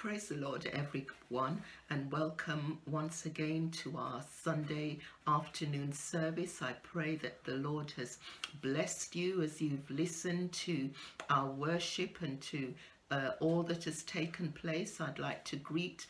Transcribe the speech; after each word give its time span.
Praise 0.00 0.28
the 0.28 0.36
Lord, 0.36 0.64
everyone, 0.72 1.60
and 1.90 2.10
welcome 2.10 2.78
once 2.86 3.26
again 3.26 3.70
to 3.82 3.98
our 3.98 4.24
Sunday 4.42 4.96
afternoon 5.26 5.92
service. 5.92 6.62
I 6.62 6.72
pray 6.82 7.16
that 7.16 7.44
the 7.44 7.56
Lord 7.56 7.90
has 7.98 8.16
blessed 8.62 9.14
you 9.14 9.42
as 9.42 9.60
you've 9.60 9.90
listened 9.90 10.52
to 10.52 10.88
our 11.28 11.50
worship 11.50 12.22
and 12.22 12.40
to 12.40 12.72
uh, 13.10 13.32
all 13.40 13.62
that 13.64 13.84
has 13.84 14.02
taken 14.04 14.52
place. 14.52 15.02
I'd 15.02 15.18
like 15.18 15.44
to 15.44 15.56
greet 15.56 16.06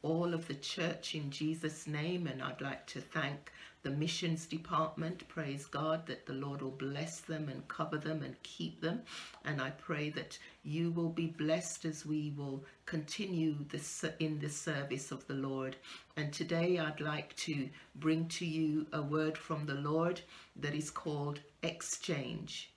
all 0.00 0.32
of 0.32 0.48
the 0.48 0.54
church 0.54 1.14
in 1.14 1.30
Jesus' 1.30 1.86
name, 1.86 2.26
and 2.26 2.42
I'd 2.42 2.62
like 2.62 2.86
to 2.86 3.02
thank 3.02 3.52
the 3.84 3.90
missions 3.90 4.46
department. 4.46 5.28
Praise 5.28 5.66
God 5.66 6.06
that 6.06 6.26
the 6.26 6.32
Lord 6.32 6.62
will 6.62 6.70
bless 6.70 7.20
them 7.20 7.48
and 7.48 7.68
cover 7.68 7.98
them 7.98 8.22
and 8.22 8.42
keep 8.42 8.80
them. 8.80 9.02
And 9.44 9.60
I 9.60 9.70
pray 9.70 10.10
that 10.10 10.36
you 10.64 10.90
will 10.90 11.10
be 11.10 11.26
blessed 11.26 11.84
as 11.84 12.04
we 12.04 12.32
will 12.36 12.64
continue 12.86 13.54
this 13.68 14.04
in 14.18 14.40
the 14.40 14.48
service 14.48 15.12
of 15.12 15.26
the 15.28 15.34
Lord. 15.34 15.76
And 16.16 16.32
today 16.32 16.78
I'd 16.78 17.00
like 17.00 17.36
to 17.36 17.68
bring 17.94 18.26
to 18.28 18.46
you 18.46 18.86
a 18.92 19.02
word 19.02 19.38
from 19.38 19.66
the 19.66 19.74
Lord 19.74 20.20
that 20.56 20.74
is 20.74 20.90
called 20.90 21.40
exchange. 21.62 22.70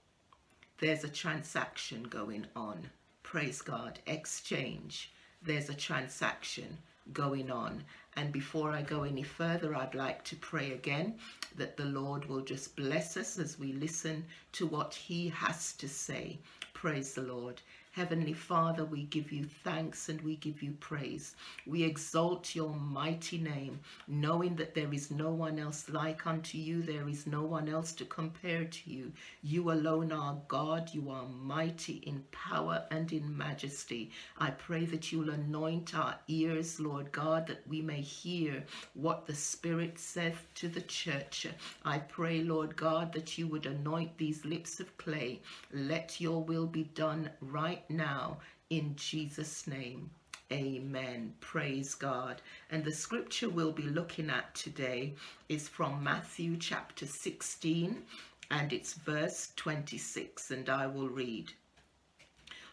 There's 0.80 1.06
a 1.06 1.10
transaction 1.10 2.04
going 2.04 2.46
on. 2.56 2.90
Praise 3.24 3.62
God. 3.62 4.00
Exchange. 4.06 5.12
There's 5.42 5.70
a 5.70 5.74
transaction 5.74 6.78
going 7.14 7.52
on. 7.52 7.84
And 8.16 8.32
before 8.32 8.72
I 8.72 8.82
go 8.82 9.04
any 9.04 9.24
further, 9.24 9.76
I'd 9.76 9.96
like 9.96 10.24
to 10.26 10.36
pray 10.38 10.72
again 10.72 11.20
that 11.56 11.78
the 11.78 11.86
Lord 11.86 12.26
will 12.26 12.42
just 12.42 12.76
bless 12.76 13.16
us 13.18 13.38
as 13.38 13.60
we 13.60 13.74
listen 13.74 14.26
to 14.54 14.66
what 14.66 14.94
He 14.94 15.30
has 15.30 15.74
to 15.74 15.88
say. 15.88 16.40
Praise 16.74 17.14
the 17.14 17.22
Lord. 17.22 17.62
Heavenly 17.98 18.34
Father, 18.34 18.86
we 18.86 19.06
give 19.06 19.32
you 19.32 19.46
thanks 19.64 20.08
and 20.08 20.22
we 20.22 20.36
give 20.36 20.62
you 20.62 20.74
praise. 20.74 21.36
We 21.66 21.82
exalt 21.82 22.54
your 22.54 22.70
mighty 22.76 23.40
name, 23.40 23.80
knowing 24.08 24.56
that 24.58 24.76
there 24.76 24.94
is 24.94 25.10
no 25.10 25.32
one 25.32 25.58
else 25.58 25.90
like 25.90 26.28
unto 26.28 26.60
you, 26.60 26.84
there 26.84 27.10
is 27.10 27.26
no 27.26 27.42
one 27.42 27.68
else 27.68 27.94
to 27.94 28.06
compare 28.06 28.66
to 28.66 28.92
you. 28.92 29.12
You 29.42 29.72
alone 29.72 30.12
are 30.12 30.38
God, 30.48 30.94
you 30.94 31.10
are 31.10 31.26
mighty 31.28 31.94
in 32.06 32.24
power 32.32 32.84
and 32.92 33.12
in 33.12 33.36
majesty. 33.36 34.12
I 34.38 34.52
pray 34.52 34.86
that 34.86 35.12
you'll 35.12 35.32
anoint 35.32 35.98
our 35.98 36.20
ears, 36.28 36.80
Lord 36.80 37.12
God, 37.12 37.48
that 37.48 37.68
we 37.68 37.82
may 37.82 38.02
hear 38.02 38.64
what 38.94 39.26
the 39.26 39.34
Spirit 39.34 39.98
saith 39.98 40.46
to 40.54 40.68
the 40.68 40.82
church. 40.82 41.48
I 41.84 41.98
pray, 41.98 42.44
Lord 42.44 42.76
God, 42.76 43.12
that 43.14 43.40
you 43.40 43.48
would 43.48 43.66
anoint 43.66 44.20
these 44.20 44.46
lips 44.46 44.80
of 44.80 44.96
clay. 45.00 45.42
Let 45.74 46.22
your 46.22 46.44
will 46.44 46.68
be 46.68 46.84
done 46.84 47.32
right 47.42 47.84
now 47.90 48.38
in 48.70 48.96
Jesus' 48.96 49.68
name. 49.68 50.10
Amen. 50.52 51.34
Praise 51.42 51.94
God. 51.94 52.42
And 52.72 52.84
the 52.84 52.92
scripture 52.92 53.50
we'll 53.50 53.74
be 53.74 53.84
looking 53.84 54.30
at 54.30 54.56
today 54.56 55.16
is 55.50 55.68
from 55.68 56.04
Matthew 56.04 56.58
chapter 56.58 57.06
16 57.06 58.04
and 58.50 58.72
it's 58.72 58.94
verse 58.94 59.52
26 59.58 60.52
and 60.52 60.70
I 60.70 60.88
will 60.88 61.10
read. 61.10 61.52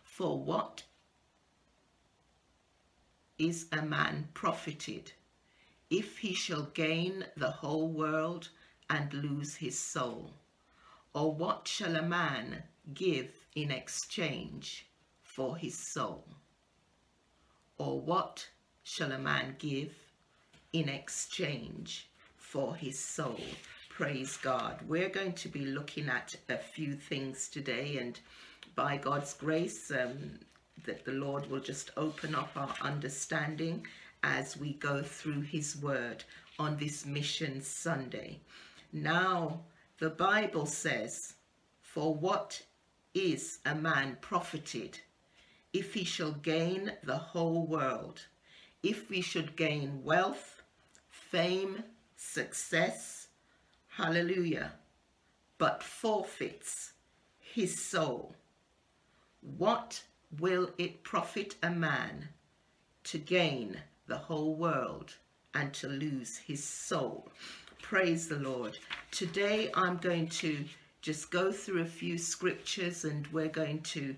For 0.05 0.39
what 0.39 0.85
is 3.39 3.67
a 3.73 3.83
man 3.83 4.29
profited 4.35 5.11
if 5.91 6.19
he 6.19 6.33
shall 6.33 6.71
gain 6.75 7.25
the 7.37 7.51
whole 7.51 7.89
world 7.89 8.49
and 8.89 9.13
lose 9.13 9.57
his 9.57 9.77
soul? 9.77 10.31
Or 11.13 11.33
what 11.33 11.67
shall 11.67 11.97
a 11.97 12.03
man 12.03 12.63
give 12.93 13.33
in 13.57 13.73
exchange 13.73 14.87
for 15.35 15.57
his 15.57 15.77
soul? 15.77 16.25
Or 17.77 18.01
what 18.01 18.49
shall 18.85 19.11
a 19.11 19.19
man 19.19 19.57
give 19.59 19.93
in 20.73 20.89
exchange 20.89 22.09
for 22.37 22.77
his 22.77 22.97
soul? 22.97 23.41
Praise 23.89 24.37
God. 24.37 24.79
We're 24.87 25.09
going 25.09 25.33
to 25.33 25.49
be 25.49 25.65
looking 25.67 26.09
at 26.09 26.37
a 26.49 26.57
few 26.57 26.95
things 26.95 27.49
today, 27.49 27.99
and 27.99 28.19
by 28.77 28.97
God's 28.97 29.35
grace, 29.35 29.91
um, 29.91 30.39
that 30.85 31.05
the 31.05 31.13
Lord 31.13 31.51
will 31.51 31.61
just 31.61 31.91
open 31.97 32.35
up 32.35 32.51
our 32.57 32.75
understanding 32.81 33.87
as 34.23 34.57
we 34.57 34.75
go 34.75 35.03
through 35.03 35.43
His 35.43 35.77
Word 35.77 36.23
on 36.61 36.77
this 36.77 37.05
Mission 37.05 37.61
Sunday. 37.61 38.39
Now, 38.93 39.61
the 39.99 40.11
Bible 40.11 40.67
says, 40.67 41.35
For 41.81 42.15
what 42.15 42.63
is 43.15 43.59
a 43.65 43.75
man 43.75 44.17
profited 44.21 45.01
if 45.75 45.93
he 45.93 46.05
shall 46.05 46.31
gain 46.31 46.93
the 47.03 47.19
whole 47.19 47.67
world, 47.67 48.21
if 48.85 49.11
we 49.11 49.21
should 49.21 49.57
gain 49.57 50.05
wealth, 50.05 50.63
fame, 51.11 51.83
success, 52.17 53.27
hallelujah, 53.89 54.73
but 55.59 55.83
forfeits 55.83 56.93
his 57.41 57.77
soul. 57.79 58.37
What 59.41 60.01
will 60.39 60.71
it 60.79 61.03
profit 61.03 61.57
a 61.63 61.71
man 61.71 62.29
to 63.05 63.19
gain 63.19 63.77
the 64.07 64.17
whole 64.17 64.55
world 64.55 65.13
and 65.55 65.75
to 65.75 65.89
lose 65.89 66.37
his 66.37 66.63
soul? 66.63 67.29
Praise 67.83 68.29
the 68.29 68.39
Lord. 68.39 68.79
Today 69.11 69.71
I'm 69.75 69.97
going 69.97 70.29
to 70.29 70.65
just 71.03 71.33
go 71.33 71.51
through 71.51 71.83
a 71.83 71.97
few 72.01 72.17
scriptures 72.17 73.05
and 73.05 73.27
we're 73.29 73.49
going 73.49 73.81
to 73.83 74.15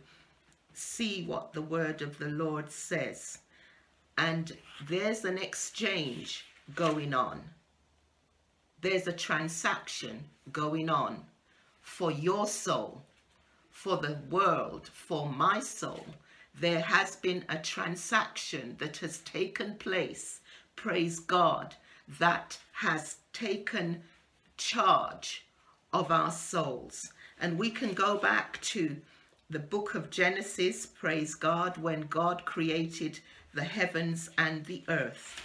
see 0.77 1.25
what 1.25 1.55
the 1.55 1.63
word 1.63 2.03
of 2.03 2.19
the 2.19 2.29
Lord 2.29 2.71
says. 2.71 3.39
And 4.19 4.53
there's 4.87 5.25
an 5.25 5.39
exchange 5.39 6.45
going 6.75 7.15
on. 7.15 7.43
There's 8.83 9.07
a 9.07 9.13
transaction 9.13 10.25
going 10.53 10.91
on 10.91 11.25
for 11.81 12.11
your 12.11 12.47
soul, 12.47 13.03
for 13.71 13.97
the 13.97 14.19
world, 14.31 14.91
for 14.93 15.29
my 15.31 15.61
soul. 15.61 16.05
There 16.61 16.83
has 16.83 17.17
been 17.17 17.45
a 17.49 17.57
transaction 17.57 18.77
that 18.79 18.99
has 18.99 19.19
taken 19.19 19.77
place, 19.77 20.41
praise 20.77 21.21
God, 21.21 21.75
that 22.19 22.59
has 22.73 23.17
taken 23.33 24.03
charge 24.59 25.47
of 25.93 26.11
our 26.11 26.31
souls. 26.31 27.13
And 27.41 27.59
we 27.59 27.71
can 27.71 27.95
go 27.95 28.19
back 28.19 28.61
to 28.63 28.97
the 29.49 29.59
book 29.61 29.95
of 29.95 30.11
Genesis, 30.11 30.87
praise 30.87 31.37
God, 31.37 31.77
when 31.79 32.03
God 32.03 32.45
created 32.45 33.21
the 33.55 33.63
heavens 33.63 34.29
and 34.37 34.65
the 34.65 34.83
earth, 34.89 35.41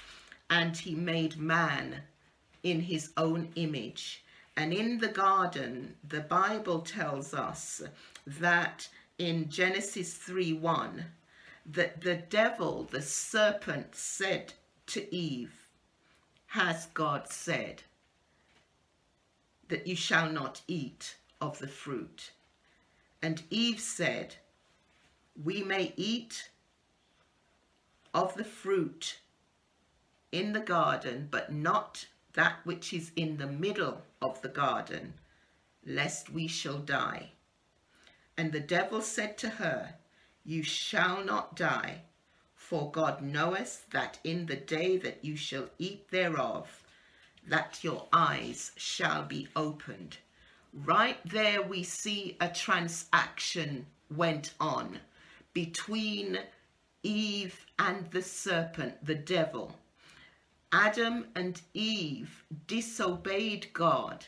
and 0.50 0.76
he 0.76 0.96
made 0.96 1.38
man 1.38 2.02
in 2.64 2.82
his 2.82 3.12
own 3.16 3.50
image. 3.56 4.24
And 4.58 4.74
in 4.74 4.98
the 4.98 5.08
garden, 5.08 5.96
the 6.08 6.22
Bible 6.22 6.80
tells 6.80 7.36
us 7.36 7.84
that 8.26 8.90
in 9.20 9.50
Genesis 9.50 10.16
3 10.16 10.54
1, 10.54 11.06
that 11.68 12.02
the 12.02 12.16
devil, 12.16 12.88
the 12.90 13.04
serpent, 13.04 13.94
said 13.94 14.54
to 14.88 15.14
Eve, 15.14 15.68
Has 16.48 16.88
God 16.88 17.30
said 17.30 17.84
that 19.68 19.86
you 19.86 19.96
shall 19.96 20.32
not 20.32 20.62
eat 20.68 21.18
of 21.40 21.60
the 21.60 21.68
fruit? 21.68 22.32
And 23.22 23.44
Eve 23.52 23.80
said, 23.80 24.36
We 25.36 25.64
may 25.64 25.94
eat 25.96 26.50
of 28.14 28.34
the 28.34 28.44
fruit 28.44 29.20
in 30.32 30.54
the 30.54 30.60
garden, 30.60 31.28
but 31.30 31.52
not 31.52 32.08
that 32.34 32.66
which 32.66 32.94
is 32.94 33.12
in 33.16 33.38
the 33.38 33.48
middle 33.48 34.02
of 34.22 34.42
the 34.42 34.50
garden, 34.50 35.14
lest 35.86 36.30
we 36.30 36.48
shall 36.48 36.80
die. 36.80 37.32
And 38.38 38.52
the 38.52 38.60
devil 38.60 39.02
said 39.02 39.38
to 39.40 39.50
her, 39.50 39.96
You 40.44 40.64
shall 40.64 41.24
not 41.24 41.56
die, 41.56 42.04
for 42.56 42.92
God 42.92 43.22
knoweth 43.22 43.88
that 43.92 44.18
in 44.24 44.48
the 44.48 44.56
day 44.56 44.98
that 44.98 45.24
you 45.24 45.36
shall 45.36 45.70
eat 45.78 46.10
thereof, 46.10 46.84
that 47.46 47.84
your 47.84 48.08
eyes 48.12 48.72
shall 48.78 49.26
be 49.26 49.48
opened 49.56 50.18
right 50.74 51.18
there 51.26 51.62
we 51.62 51.84
see 51.84 52.38
a 52.40 52.48
transaction 52.48 53.86
went 54.16 54.54
on 54.60 55.00
between 55.54 56.40
Eve 57.04 57.66
and 57.80 58.10
the 58.12 58.22
serpent, 58.22 59.06
the 59.06 59.16
devil. 59.16 59.76
Adam 60.72 61.26
and 61.36 61.62
Eve 61.74 62.44
disobeyed 62.68 63.68
God 63.74 64.26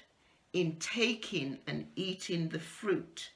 in 0.51 0.75
taking 0.77 1.59
and 1.67 1.87
eating 1.95 2.49
the 2.49 2.59
fruit. 2.59 3.29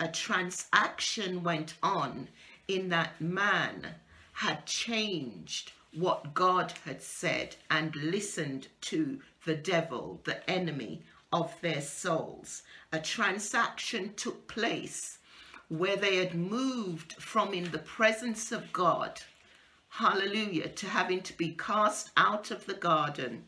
A 0.00 0.08
transaction 0.08 1.42
went 1.42 1.74
on 1.82 2.28
in 2.68 2.88
that 2.88 3.20
man 3.20 3.94
had 4.32 4.66
changed 4.66 5.72
what 5.92 6.34
God 6.34 6.72
had 6.84 7.02
said 7.02 7.56
and 7.70 7.94
listened 7.96 8.68
to 8.82 9.20
the 9.44 9.54
devil, 9.54 10.20
the 10.24 10.48
enemy 10.50 11.02
of 11.32 11.54
their 11.60 11.80
souls. 11.80 12.62
A 12.92 12.98
transaction 12.98 14.14
took 14.14 14.46
place 14.48 15.18
where 15.68 15.96
they 15.96 16.16
had 16.16 16.34
moved 16.34 17.14
from 17.14 17.52
in 17.52 17.70
the 17.70 17.78
presence 17.78 18.52
of 18.52 18.72
God, 18.72 19.20
hallelujah, 19.88 20.68
to 20.68 20.86
having 20.86 21.20
to 21.22 21.36
be 21.36 21.56
cast 21.58 22.10
out 22.16 22.50
of 22.50 22.66
the 22.66 22.74
garden, 22.74 23.44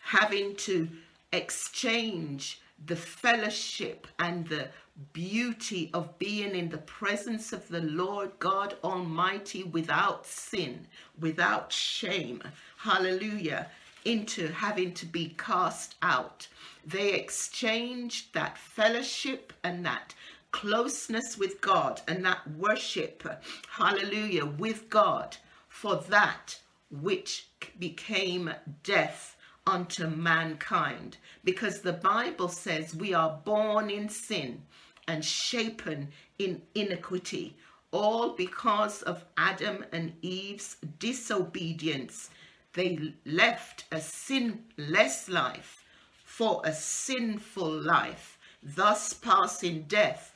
having 0.00 0.54
to 0.56 0.88
exchange 1.32 2.60
the 2.86 2.96
fellowship 2.96 4.06
and 4.18 4.46
the 4.46 4.68
beauty 5.12 5.90
of 5.94 6.18
being 6.18 6.54
in 6.54 6.68
the 6.68 6.78
presence 6.78 7.52
of 7.52 7.66
the 7.68 7.80
Lord 7.80 8.30
God 8.38 8.76
Almighty 8.82 9.64
without 9.64 10.26
sin, 10.26 10.86
without 11.18 11.72
shame, 11.72 12.42
hallelujah, 12.76 13.68
into 14.08 14.48
having 14.48 14.94
to 14.94 15.04
be 15.04 15.34
cast 15.36 15.96
out. 16.00 16.48
They 16.86 17.12
exchanged 17.12 18.32
that 18.32 18.56
fellowship 18.56 19.52
and 19.62 19.84
that 19.84 20.14
closeness 20.50 21.36
with 21.36 21.60
God 21.60 22.00
and 22.08 22.24
that 22.24 22.40
worship, 22.56 23.22
hallelujah, 23.68 24.46
with 24.46 24.88
God 24.88 25.36
for 25.68 25.96
that 26.08 26.58
which 26.90 27.48
became 27.78 28.50
death 28.82 29.36
unto 29.66 30.06
mankind. 30.06 31.18
Because 31.44 31.82
the 31.82 31.92
Bible 31.92 32.48
says 32.48 32.94
we 32.94 33.12
are 33.12 33.38
born 33.44 33.90
in 33.90 34.08
sin 34.08 34.62
and 35.06 35.22
shapen 35.22 36.08
in 36.38 36.62
iniquity, 36.74 37.56
all 37.90 38.30
because 38.30 39.02
of 39.02 39.26
Adam 39.36 39.84
and 39.92 40.14
Eve's 40.22 40.76
disobedience. 40.98 42.30
They 42.78 43.12
left 43.26 43.86
a 43.90 44.00
sinless 44.00 45.28
life 45.28 45.84
for 46.24 46.62
a 46.64 46.72
sinful 46.72 47.68
life, 47.82 48.38
thus 48.62 49.12
passing 49.12 49.82
death 49.88 50.32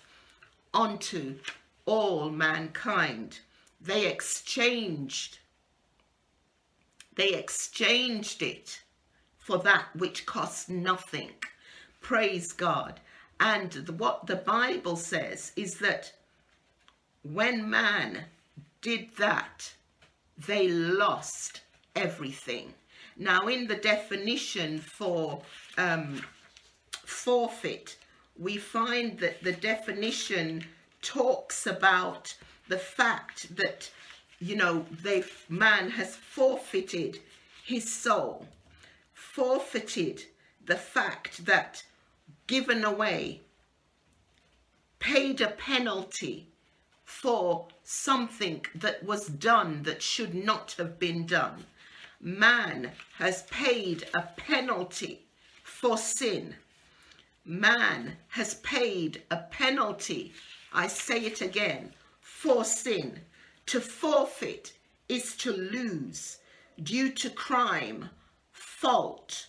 unto 0.75 1.39
all 1.87 2.31
mankind. 2.31 3.39
They 3.81 4.09
exchanged 4.09 5.39
they 7.15 7.29
exchanged 7.29 8.43
it 8.43 8.83
for 9.39 9.59
that 9.59 9.95
which 9.95 10.27
costs 10.27 10.69
nothing. 10.69 11.31
Praise 12.01 12.53
God. 12.53 12.99
And 13.39 13.89
what 14.01 14.27
the 14.27 14.35
Bible 14.35 14.97
says 14.97 15.53
is 15.55 15.79
that 15.79 16.13
when 17.23 17.71
man 17.71 18.25
did 18.81 19.15
that, 19.19 19.75
they 20.37 20.67
lost 20.67 21.62
everything. 21.95 22.75
Now, 23.17 23.49
in 23.49 23.67
the 23.67 23.77
definition 23.77 24.79
for 24.79 25.43
um, 25.77 26.23
forfeit, 26.93 27.97
we 28.39 28.57
find 28.57 29.19
that 29.21 29.43
the 29.43 29.53
definition 29.53 30.65
talks 31.03 31.67
about 31.67 32.35
the 32.69 32.79
fact 32.79 33.55
that, 33.57 33.91
you 34.41 34.57
know, 34.57 34.87
man 35.49 35.91
has 35.91 36.17
forfeited 36.17 37.21
his 37.65 37.93
soul 37.93 38.47
forfeited 39.33 40.23
the 40.67 40.77
fact 40.77 41.47
that 41.47 41.83
given 42.47 42.85
away, 42.85 43.41
paid 44.99 45.41
a 45.41 45.49
penalty 45.49 46.47
for 47.03 47.67
something 47.83 48.65
that 48.75 49.03
was 49.03 49.27
done 49.27 49.83
that 49.85 50.03
should 50.03 50.35
not 50.35 50.73
have 50.73 50.99
been 50.99 51.25
done. 51.25 51.65
Man 52.25 52.93
has 53.15 53.43
paid 53.51 54.07
a 54.15 54.23
penalty 54.23 55.27
for 55.65 55.99
sin. 55.99 56.55
Man 57.45 58.17
has 58.29 58.55
paid 58.55 59.25
a 59.29 59.39
penalty, 59.39 60.33
I 60.73 60.87
say 60.87 61.19
it 61.25 61.41
again, 61.41 61.95
for 62.21 62.65
sin. 62.65 63.23
To 63.67 63.81
forfeit 63.81 64.73
is 65.09 65.37
to 65.39 65.53
lose 65.53 66.39
due 66.81 67.11
to 67.11 67.29
crime 67.29 68.11
fault 68.53 69.49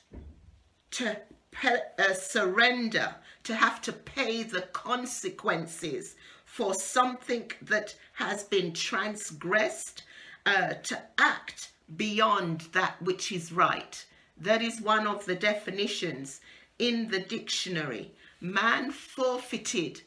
to 0.92 1.22
uh, 1.64 2.14
surrender, 2.16 3.14
to 3.44 3.54
have 3.54 3.84
to 3.84 3.94
pay 3.94 4.42
the 4.42 4.62
consequences 4.62 6.16
for 6.46 6.74
something 6.74 7.52
that 7.62 7.96
has 8.14 8.44
been 8.44 8.74
transgressed, 8.74 10.02
uh, 10.48 10.74
to 10.82 11.00
act 11.20 11.70
beyond 11.96 12.62
that 12.72 13.02
which 13.02 13.32
is 13.32 13.52
right. 13.52 14.06
That 14.38 14.62
is 14.62 14.82
one 14.82 15.08
of 15.08 15.26
the 15.26 15.36
definitions 15.36 16.42
in 16.80 17.10
the 17.10 17.20
dictionary. 17.20 18.12
Man 18.42 18.92
forfeited 18.92 20.02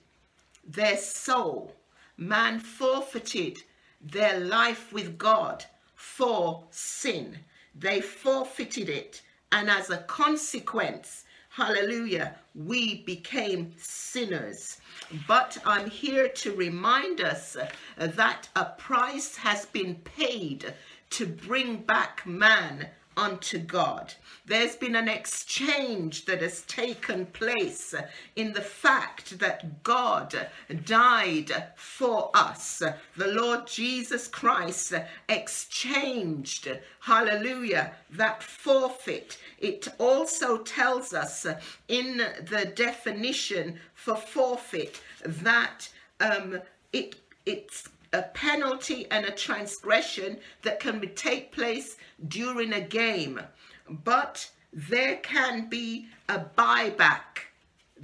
their 0.66 0.96
soul, 0.96 1.74
man 2.16 2.58
forfeited 2.58 3.62
their 4.00 4.38
life 4.40 4.92
with 4.92 5.16
God 5.16 5.64
for 5.94 6.64
sin. 6.70 7.38
They 7.74 8.00
forfeited 8.00 8.88
it. 8.88 9.22
And 9.52 9.70
as 9.70 9.90
a 9.90 9.98
consequence, 9.98 11.24
hallelujah, 11.50 12.36
we 12.54 13.02
became 13.04 13.72
sinners. 13.76 14.80
But 15.26 15.56
I'm 15.64 15.88
here 15.88 16.28
to 16.28 16.54
remind 16.54 17.20
us 17.20 17.56
that 17.96 18.48
a 18.56 18.64
price 18.64 19.36
has 19.36 19.66
been 19.66 19.96
paid 19.96 20.74
to 21.10 21.26
bring 21.26 21.76
back 21.78 22.26
man 22.26 22.88
unto 23.16 23.58
God. 23.58 24.12
There's 24.44 24.76
been 24.76 24.94
an 24.94 25.08
exchange 25.08 26.26
that 26.26 26.42
has 26.42 26.62
taken 26.62 27.26
place 27.26 27.94
in 28.36 28.52
the 28.52 28.60
fact 28.60 29.38
that 29.38 29.82
God 29.82 30.48
died 30.84 31.72
for 31.76 32.30
us. 32.34 32.82
The 33.16 33.28
Lord 33.28 33.66
Jesus 33.66 34.28
Christ 34.28 34.92
exchanged, 35.28 36.68
hallelujah, 37.00 37.92
that 38.10 38.42
forfeit. 38.42 39.38
It 39.58 39.88
also 39.98 40.58
tells 40.58 41.14
us 41.14 41.46
in 41.88 42.18
the 42.18 42.72
definition 42.74 43.80
for 43.94 44.16
forfeit 44.16 45.00
that 45.24 45.88
um, 46.20 46.60
it 46.92 47.16
it's 47.46 47.88
a 48.12 48.22
penalty 48.22 49.06
and 49.10 49.26
a 49.26 49.30
transgression 49.30 50.38
that 50.62 50.80
can 50.80 51.02
take 51.14 51.52
place 51.52 51.96
during 52.28 52.72
a 52.72 52.80
game, 52.80 53.40
but 53.88 54.50
there 54.72 55.16
can 55.16 55.68
be 55.68 56.06
a 56.28 56.38
buyback 56.38 57.46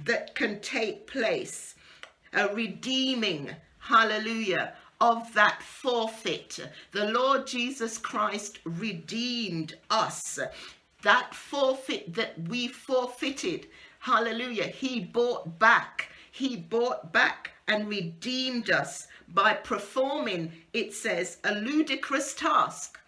that 0.05 0.33
can 0.35 0.59
take 0.61 1.07
place, 1.07 1.75
a 2.33 2.47
redeeming, 2.53 3.49
hallelujah, 3.79 4.73
of 4.99 5.33
that 5.33 5.61
forfeit. 5.61 6.59
The 6.91 7.11
Lord 7.11 7.45
Jesus 7.45 7.97
Christ 7.97 8.59
redeemed 8.63 9.75
us. 9.89 10.39
That 11.01 11.35
forfeit 11.35 12.13
that 12.15 12.47
we 12.47 12.69
forfeited, 12.69 13.67
hallelujah, 13.99 14.67
He 14.67 15.01
bought 15.01 15.59
back. 15.59 16.09
He 16.31 16.55
bought 16.55 17.11
back 17.11 17.51
and 17.67 17.87
redeemed 17.87 18.69
us 18.71 19.07
by 19.33 19.53
performing, 19.53 20.51
it 20.73 20.93
says, 20.93 21.37
a 21.43 21.55
ludicrous 21.55 22.33
task. 22.33 22.99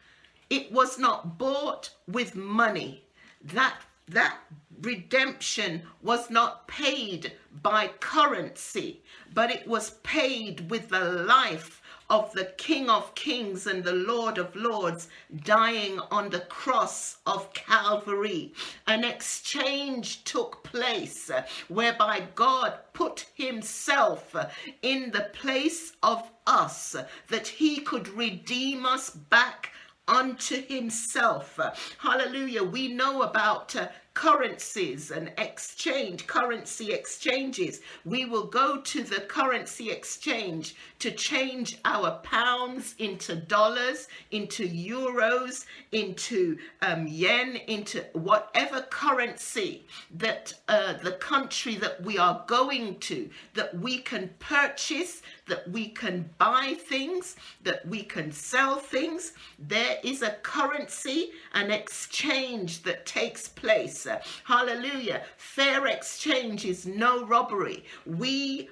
It 0.50 0.72
was 0.72 0.98
not 0.98 1.38
bought 1.38 1.92
with 2.08 2.36
money. 2.36 3.04
That, 3.44 3.78
that 4.08 4.38
redemption 4.82 5.84
was 6.02 6.30
not 6.30 6.68
paid 6.68 7.34
by 7.62 7.88
currency, 8.00 9.02
but 9.34 9.52
it 9.52 9.68
was 9.68 9.92
paid 10.04 10.70
with 10.70 10.90
the 10.90 11.04
life 11.04 11.82
of 12.10 12.32
the 12.34 12.46
King 12.58 12.90
of 12.90 13.16
Kings 13.16 13.66
and 13.66 13.84
the 13.84 13.94
Lord 13.94 14.38
of 14.38 14.56
Lords 14.56 15.10
dying 15.44 16.00
on 16.12 16.30
the 16.30 16.42
cross 16.42 17.18
of 17.26 17.54
Calvary. 17.54 18.54
An 18.88 19.04
exchange 19.04 20.24
took 20.24 20.64
place 20.64 21.32
whereby 21.68 22.28
God 22.36 22.78
put 22.94 23.26
himself 23.34 24.36
in 24.82 25.12
the 25.12 25.30
place 25.34 25.94
of 26.04 26.30
us 26.46 26.96
that 27.30 27.48
he 27.48 27.78
could 27.78 28.08
redeem 28.10 28.86
us 28.86 29.10
back 29.10 29.72
unto 30.08 30.62
himself. 30.62 31.60
Hallelujah. 31.98 32.64
We 32.64 32.90
know 32.90 33.24
about 33.24 33.76
uh, 33.76 33.88
currencies 34.16 35.12
and 35.12 35.32
exchange, 35.38 36.26
currency 36.26 36.94
exchanges. 36.94 37.82
We 38.06 38.26
will 38.26 38.48
go 38.48 38.82
to 38.82 39.04
the 39.04 39.22
currency 39.22 39.92
exchange 39.92 40.76
to 41.00 41.12
change 41.12 41.78
our 41.86 42.20
pounds 42.24 42.96
into 42.98 43.36
dollars, 43.36 44.08
into 44.32 44.68
euros, 44.68 45.66
into 45.92 46.58
um, 46.82 47.06
yen, 47.08 47.58
into 47.68 48.06
whatever 48.14 48.82
currency 48.84 49.86
that 50.16 50.54
uh, 50.70 50.94
the 50.94 51.12
country 51.12 51.76
that 51.76 52.02
we 52.02 52.18
are 52.18 52.44
going 52.48 52.98
to, 53.00 53.30
that 53.54 53.78
we 53.78 53.98
can 53.98 54.34
purchase, 54.40 55.22
that 55.48 55.70
we 55.70 55.90
can 55.90 56.30
buy 56.38 56.76
things, 56.78 57.36
that 57.64 57.88
we 57.88 58.04
can 58.04 58.32
sell 58.32 58.78
things. 58.78 59.34
There 59.60 59.98
is 60.04 60.22
a 60.22 60.32
currency, 60.44 61.32
an 61.54 61.72
exchange 61.72 62.84
that 62.84 63.06
takes 63.06 63.48
place. 63.48 64.08
Hallelujah. 64.44 65.22
Fair 65.38 65.88
exchange 65.88 66.66
is 66.66 66.86
no 66.86 67.26
robbery. 67.26 67.84
We 68.06 68.70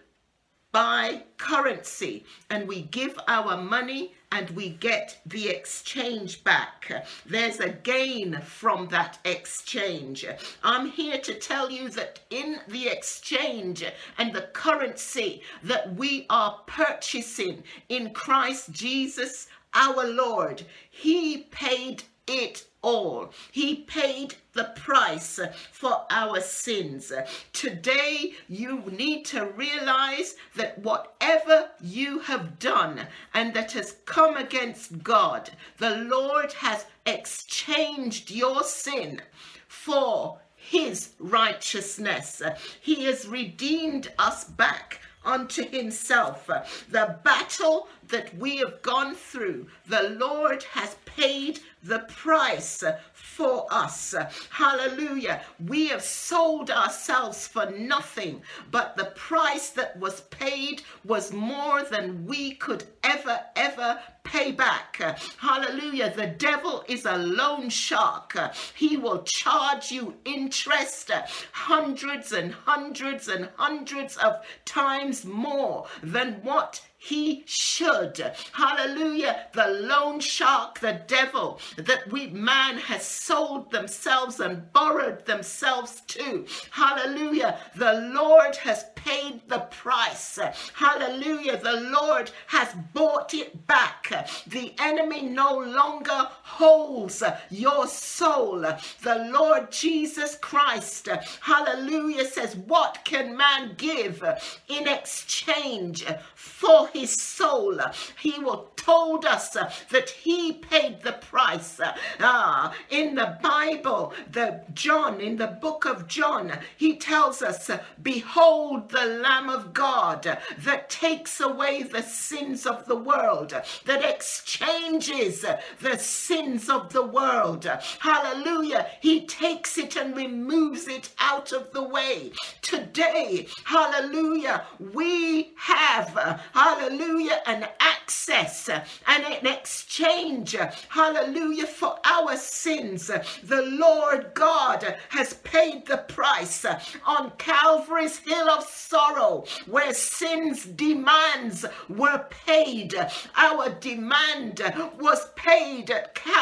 buy 0.73 1.23
currency 1.37 2.25
and 2.49 2.67
we 2.67 2.81
give 2.81 3.17
our 3.27 3.55
money 3.55 4.11
and 4.31 4.49
we 4.49 4.69
get 4.69 5.19
the 5.27 5.47
exchange 5.47 6.43
back. 6.43 7.05
There's 7.27 7.59
a 7.59 7.69
gain 7.69 8.41
from 8.41 8.87
that 8.87 9.19
exchange. 9.23 10.25
I'm 10.63 10.89
here 10.89 11.19
to 11.19 11.35
tell 11.35 11.69
you 11.69 11.89
that 11.89 12.19
in 12.31 12.59
the 12.67 12.87
exchange 12.87 13.85
and 14.17 14.33
the 14.33 14.49
currency 14.53 15.43
that 15.61 15.95
we 15.95 16.25
are 16.31 16.59
purchasing 16.65 17.63
in 17.89 18.11
Christ 18.11 18.71
Jesus 18.71 19.47
our 19.75 20.07
Lord, 20.07 20.63
He 20.89 21.43
paid 21.51 22.03
it 22.27 22.65
all. 22.81 23.31
He 23.51 23.75
paid 23.75 24.35
the 24.53 24.73
price 24.75 25.39
for 25.71 26.05
our 26.09 26.41
sins. 26.41 27.11
Today, 27.53 28.33
you 28.47 28.83
need 28.91 29.25
to 29.25 29.45
realize 29.45 30.35
that 30.55 30.79
whatever 30.79 31.69
you 31.81 32.19
have 32.19 32.59
done 32.59 33.07
and 33.33 33.53
that 33.53 33.71
has 33.73 33.97
come 34.05 34.37
against 34.37 35.03
God, 35.03 35.49
the 35.77 35.97
Lord 35.97 36.53
has 36.53 36.85
exchanged 37.05 38.31
your 38.31 38.63
sin 38.63 39.21
for 39.67 40.39
his 40.55 41.09
righteousness. 41.19 42.41
He 42.79 43.03
has 43.05 43.27
redeemed 43.27 44.11
us 44.17 44.45
back 44.45 45.01
unto 45.25 45.67
himself. 45.67 46.47
The 46.89 47.17
battle 47.23 47.87
that 48.09 48.35
we 48.37 48.57
have 48.57 48.81
gone 48.81 49.15
through, 49.15 49.67
the 49.87 50.15
Lord 50.19 50.63
has 50.63 50.95
paid 51.05 51.59
the 51.83 51.99
price 51.99 52.83
for 53.13 53.67
us. 53.69 54.15
Hallelujah. 54.49 55.41
We 55.67 55.87
have 55.89 56.01
sold 56.01 56.71
ourselves 56.71 57.47
for 57.47 57.69
nothing, 57.71 58.41
but 58.71 58.95
the 58.95 59.11
price 59.15 59.69
that 59.71 59.97
was 59.99 60.21
paid 60.21 60.81
was 61.03 61.33
more 61.33 61.83
than 61.83 62.25
we 62.25 62.55
could 62.55 62.85
ever, 63.03 63.39
ever 63.55 63.99
pay 64.23 64.51
back. 64.51 64.97
Hallelujah. 65.37 66.13
The 66.15 66.27
devil 66.27 66.83
is 66.87 67.05
a 67.05 67.17
loan 67.17 67.69
shark. 67.69 68.37
He 68.75 68.97
will 68.97 69.23
charge 69.23 69.91
you 69.91 70.15
interest 70.25 71.11
hundreds 71.51 72.31
and 72.31 72.53
hundreds 72.53 73.27
and 73.27 73.49
hundreds 73.57 74.17
of 74.17 74.37
times 74.65 75.25
more 75.25 75.87
than 76.01 76.35
what 76.43 76.81
he 77.03 77.43
should. 77.45 78.33
Hallelujah. 78.53 79.47
The 79.51 79.67
loan 79.67 80.21
shark, 80.21 80.79
the 80.79 81.01
devil, 81.05 81.59
that 81.75 82.09
we 82.09 82.27
man 82.27 82.77
has 82.77 83.05
sold 83.05 83.71
themselves 83.71 84.39
and 84.39 84.71
borrowed 84.71 85.25
themselves 85.25 86.01
to. 86.07 86.45
Hallelujah. 86.71 87.59
The 87.75 88.09
Lord 88.13 88.55
has 88.55 88.85
paid 88.95 89.41
the 89.49 89.59
price. 89.59 90.39
Hallelujah. 90.75 91.57
The 91.57 91.81
Lord 91.91 92.31
has 92.47 92.73
bought 92.93 93.33
it 93.33 93.67
back. 93.67 94.29
The 94.47 94.73
enemy 94.79 95.23
no 95.23 95.57
longer 95.57 96.29
holds 96.53 97.23
your 97.49 97.87
soul. 97.87 98.61
The 99.01 99.29
Lord 99.31 99.71
Jesus 99.71 100.35
Christ, 100.35 101.09
hallelujah, 101.41 102.25
says, 102.25 102.55
What 102.55 102.99
can 103.03 103.35
man 103.35 103.73
give 103.77 104.23
in 104.67 104.87
exchange 104.87 106.05
for 106.35 106.87
his 106.89 107.21
soul. 107.21 107.79
He 108.19 108.39
will 108.39 108.73
told 108.83 109.25
us 109.25 109.51
that 109.51 110.09
he 110.09 110.53
paid 110.53 111.01
the 111.03 111.13
price. 111.13 111.79
Ah, 112.19 112.73
in 112.89 113.15
the 113.15 113.37
Bible, 113.41 114.13
the 114.29 114.61
John, 114.73 115.21
in 115.21 115.37
the 115.37 115.47
book 115.47 115.85
of 115.85 116.07
John, 116.07 116.51
he 116.77 116.97
tells 116.97 117.41
us, 117.41 117.69
Behold 118.01 118.89
the 118.89 119.05
Lamb 119.05 119.49
of 119.49 119.73
God 119.73 120.37
that 120.59 120.89
takes 120.89 121.39
away 121.39 121.83
the 121.83 122.03
sins 122.03 122.65
of 122.65 122.85
the 122.85 122.95
world, 122.95 123.53
that 123.85 124.03
exchanges 124.03 125.45
the 125.79 125.97
of 126.43 126.91
the 126.91 127.05
world. 127.05 127.65
Hallelujah. 127.99 128.87
He 128.99 129.25
takes 129.25 129.77
it 129.77 129.95
and 129.95 130.15
removes 130.15 130.89
it 130.89 131.09
out 131.17 131.53
of 131.53 131.71
the 131.71 131.83
way. 131.83 132.33
Today, 132.61 133.47
hallelujah, 133.63 134.65
we 134.93 135.53
have 135.55 136.41
hallelujah, 136.53 137.41
an 137.45 137.67
access 137.79 138.67
and 138.67 139.23
an 139.23 139.47
exchange, 139.47 140.57
hallelujah, 140.89 141.65
for 141.65 141.97
our 142.03 142.35
sins. 142.35 143.07
The 143.43 143.61
Lord 143.61 144.31
God 144.33 144.97
has 145.09 145.35
paid 145.35 145.85
the 145.85 145.99
price 145.99 146.65
on 147.05 147.31
Calvary's 147.37 148.17
hill 148.17 148.49
of 148.49 148.63
sorrow, 148.65 149.45
where 149.67 149.93
sin's 149.93 150.65
demands 150.65 151.65
were 151.87 152.25
paid. 152.29 152.95
Our 153.37 153.69
demand 153.69 154.61
was 154.99 155.29
paid 155.35 155.89
at 155.89 156.15
Calvary. 156.15 156.32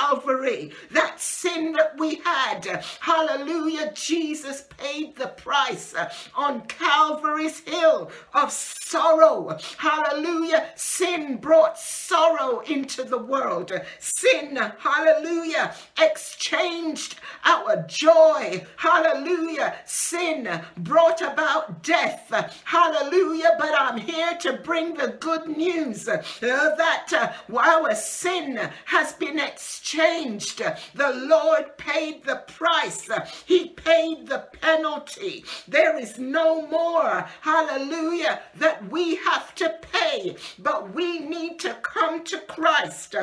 That 0.92 1.20
sin 1.20 1.74
that 1.74 1.98
we 1.98 2.16
had, 2.24 2.84
hallelujah, 3.00 3.92
Jesus 3.94 4.66
paid 4.78 5.16
the 5.16 5.28
price 5.28 5.94
on 6.36 6.62
Calvary's 6.62 7.60
hill 7.60 8.12
of 8.34 8.52
sorrow. 8.52 9.58
Hallelujah. 9.78 10.70
Sin 10.76 11.38
brought 11.38 11.78
sorrow 11.78 12.60
into 12.62 13.04
the 13.04 13.18
world. 13.18 13.72
Sin, 14.00 14.58
hallelujah, 14.80 15.74
exchanged 16.00 17.16
our 17.46 17.86
joy. 17.88 18.66
Hallelujah. 18.78 19.76
Sin 19.86 20.62
brought 20.78 21.22
about 21.22 21.84
death. 21.84 22.32
Hallelujah. 22.66 23.56
But 23.60 23.74
I'm 23.78 23.98
here 23.98 24.38
to 24.42 24.54
bring 24.54 24.96
the 24.96 25.18
good 25.20 25.48
news 25.48 26.08
uh, 26.08 26.24
that 26.42 27.14
uh, 27.14 27.58
our 27.58 27.96
sin 27.96 28.60
has 28.86 29.14
been 29.14 29.40
exchanged. 29.40 29.81
Changed. 29.84 30.62
The 30.94 31.14
Lord 31.14 31.78
paid 31.78 32.24
the 32.24 32.44
price, 32.48 33.10
He 33.46 33.70
paid 33.70 34.28
the 34.28 34.48
penalty. 34.62 35.44
There 35.68 35.98
is 35.98 36.18
no 36.20 36.66
more, 36.68 37.28
hallelujah, 37.42 38.42
that 38.56 38.90
we 38.90 39.16
have 39.16 39.56
to 39.56 39.76
pay, 39.92 40.36
but 40.60 40.94
we 40.94 41.20
need 41.20 41.60
to 41.62 41.74
come 41.82 42.24
to 42.26 42.40
Christ 42.42 43.16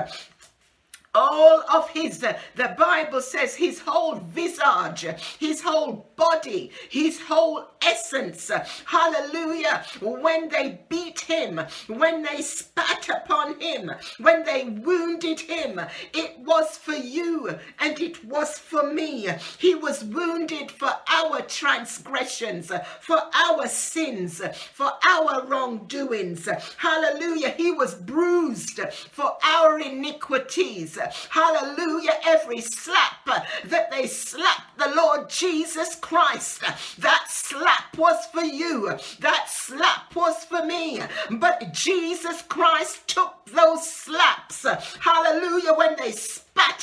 all 1.14 1.64
of 1.72 1.88
his, 1.90 2.18
the 2.18 2.74
Bible 2.78 3.20
says, 3.20 3.54
his 3.54 3.80
whole 3.80 4.16
visage, 4.16 5.06
his 5.38 5.62
whole 5.62 6.06
body, 6.16 6.70
his 6.90 7.20
whole 7.20 7.64
essence. 7.82 8.50
Hallelujah. 8.84 9.84
When 10.00 10.48
they 10.48 10.80
beat 10.88 11.20
him, 11.20 11.60
when 11.86 12.22
they 12.22 12.42
spat 12.42 13.08
upon 13.08 13.60
him, 13.60 13.90
when 14.18 14.44
they 14.44 14.64
wounded 14.64 15.40
him, 15.40 15.80
it 16.12 16.38
was 16.40 16.76
for 16.76 16.94
you 16.94 17.58
and 17.80 17.98
it 18.00 18.24
was 18.24 18.58
for 18.58 18.92
me. 18.92 19.28
He 19.58 19.74
was 19.74 20.04
wounded 20.04 20.70
for 20.70 20.92
our 21.08 21.40
transgressions, 21.42 22.70
for 23.00 23.22
our 23.34 23.66
sins, 23.66 24.42
for 24.74 24.92
our 25.08 25.46
wrongdoings. 25.46 26.48
Hallelujah. 26.76 27.50
He 27.50 27.70
was 27.72 27.94
bruised 27.94 28.80
for 29.10 29.36
our 29.42 29.78
iniquities. 29.78 30.97
Hallelujah. 31.30 32.18
Every 32.26 32.60
slap 32.60 33.26
that 33.64 33.90
they 33.90 34.06
slapped 34.06 34.78
the 34.78 34.92
Lord 34.94 35.28
Jesus 35.28 35.94
Christ, 35.96 36.62
that 36.98 37.24
slap 37.28 37.96
was 37.96 38.26
for 38.26 38.42
you. 38.42 38.96
That 39.20 39.46
slap 39.48 40.14
was 40.14 40.44
for 40.44 40.64
me. 40.64 41.00
But 41.30 41.72
Jesus 41.72 42.42
Christ 42.42 43.08
took 43.08 43.34
those 43.46 43.90
slaps. 43.90 44.66
Hallelujah. 45.00 45.74
When 45.74 45.96
they 45.96 46.12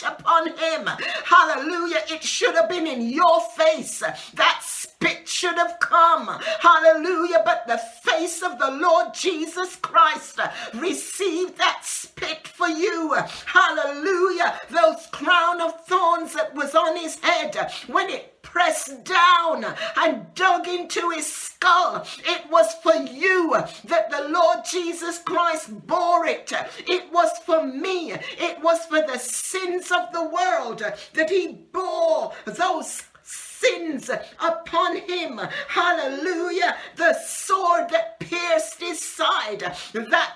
upon 0.08 0.48
him. 0.48 0.90
Hallelujah. 1.26 2.02
It 2.10 2.24
should 2.24 2.56
have 2.56 2.70
been 2.70 2.88
in 2.88 3.10
your 3.10 3.42
face. 3.58 4.04
That 4.34 4.62
spit 4.64 5.28
should 5.28 5.58
have 5.58 5.78
come. 5.80 6.28
Hallelujah. 6.60 7.42
But 7.46 7.68
the 7.68 7.78
face 7.78 8.42
of 8.44 8.60
the 8.60 8.72
Lord 8.72 9.14
Jesus 9.14 9.76
Christ 9.78 10.40
received 10.74 11.58
that 11.58 11.82
spit 11.84 12.48
for 12.48 12.68
you. 12.68 13.14
Hallelujah. 13.46 14.60
Those 14.70 15.08
crown 15.12 15.62
of 15.62 15.86
thorns 15.86 16.34
that 16.34 16.54
was 16.56 16.76
on 16.76 16.98
his 16.98 17.20
head 17.20 17.72
when 17.88 18.10
it 18.10 18.35
pressed 18.56 19.04
down 19.04 19.66
and 19.98 20.34
dug 20.34 20.66
into 20.66 21.10
his 21.10 21.26
skull. 21.30 22.08
It 22.20 22.50
was 22.50 22.74
for 22.76 22.96
you 22.96 23.52
that 23.84 24.10
the 24.10 24.30
Lord 24.30 24.60
Jesus 24.72 25.20
Christ 25.20 25.86
bore 25.86 26.26
it. 26.26 26.54
It 26.88 27.12
was 27.12 27.32
for 27.46 27.68
me. 27.68 28.14
It 28.14 28.62
was 28.64 28.86
for 28.86 29.02
the 29.02 29.20
sins 29.20 29.92
of 29.92 30.14
the 30.14 30.24
world 30.24 30.82
that 31.16 31.30
he 31.30 31.66
bore 31.74 32.32
those 32.46 33.04
sins 33.24 34.10
upon 34.40 35.00
him. 35.00 35.42
Hallelujah. 35.68 36.78
The 36.96 37.14
sword 37.26 37.90
that 37.90 38.22
pierced 38.22 38.80
his 38.80 39.02
side, 39.02 39.70
that 39.92 40.36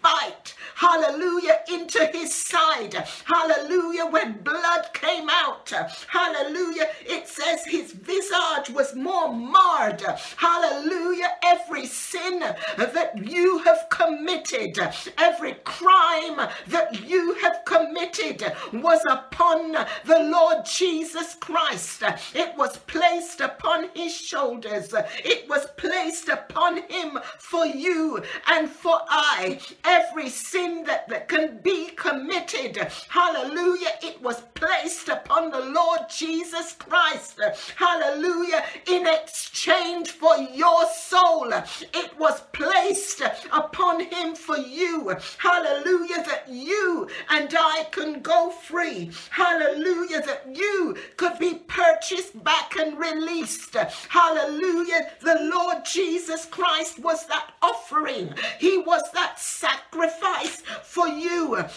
bite, 0.00 0.54
hallelujah, 0.74 1.60
into 1.70 2.06
his 2.12 2.34
side. 2.34 2.94
Hallelujah, 3.24 4.06
when 4.06 4.38
blood 4.42 4.88
came 4.92 5.28
out, 5.30 5.72
hallelujah, 6.08 6.88
it 7.06 7.28
says 7.28 7.64
his 7.64 7.92
visage 7.92 8.70
was 8.70 8.94
more 8.94 9.32
marred. 9.34 10.02
Hallelujah, 10.36 11.32
every 11.44 11.86
sin 11.86 12.40
that 12.40 13.12
you 13.22 13.58
have 13.58 13.86
committed, 13.90 14.78
every 15.18 15.54
crime 15.64 16.48
that 16.68 17.08
you 17.08 17.34
have 17.34 17.64
committed 17.64 18.52
was 18.72 19.00
upon 19.10 19.72
the 19.72 20.20
Lord 20.20 20.64
Jesus 20.64 21.34
Christ. 21.34 22.02
It 22.34 22.56
was 22.56 22.78
placed 22.78 23.40
upon 23.40 23.88
his 23.94 24.14
shoulders. 24.14 24.94
It 25.24 25.48
was 25.48 25.66
placed 25.76 26.28
upon 26.28 26.82
him 26.88 27.18
for 27.38 27.66
you 27.66 28.22
and 28.48 28.68
for 28.68 29.00
I. 29.08 29.60
Every 29.84 30.28
sin 30.28 30.84
that, 30.84 31.08
that 31.08 31.28
can 31.28 31.57
be 31.62 31.90
committed, 31.96 32.76
hallelujah, 33.08 33.92
it 34.02 34.20
was 34.22 34.42
placed 34.54 35.08
upon 35.08 35.50
the 35.50 35.60
Lord 35.60 36.00
Jesus 36.10 36.72
Christ. 36.72 37.40
Hallelujah, 37.76 38.64
in 38.86 39.06
exchange 39.06 40.10
for 40.10 40.36
your 40.36 40.86
soul. 40.86 41.52
It 41.52 42.18
was 42.18 42.40
placed 42.52 43.22
upon 43.52 44.00
him 44.00 44.34
for 44.34 44.56
you. 44.56 45.14
Hallelujah, 45.38 46.24
that 46.24 46.44
you 46.48 47.08
and 47.30 47.54
I 47.56 47.86
can 47.90 48.20
go 48.20 48.50
free. 48.50 49.10
Hallelujah, 49.30 50.22
that 50.22 50.56
you 50.56 50.96
could 51.16 51.38
be 51.38 51.54
purchased 51.66 52.42
back 52.44 52.76
and 52.76 52.98
released. 52.98 53.74
Hallelujah, 54.08 55.10
the 55.20 55.50
Lord 55.54 55.84
Jesus 55.84 56.44
Christ 56.46 56.98
was 56.98 57.26
that 57.26 57.52
offering. 57.62 58.34
He 58.58 58.78
was 58.78 59.02
that 59.12 59.37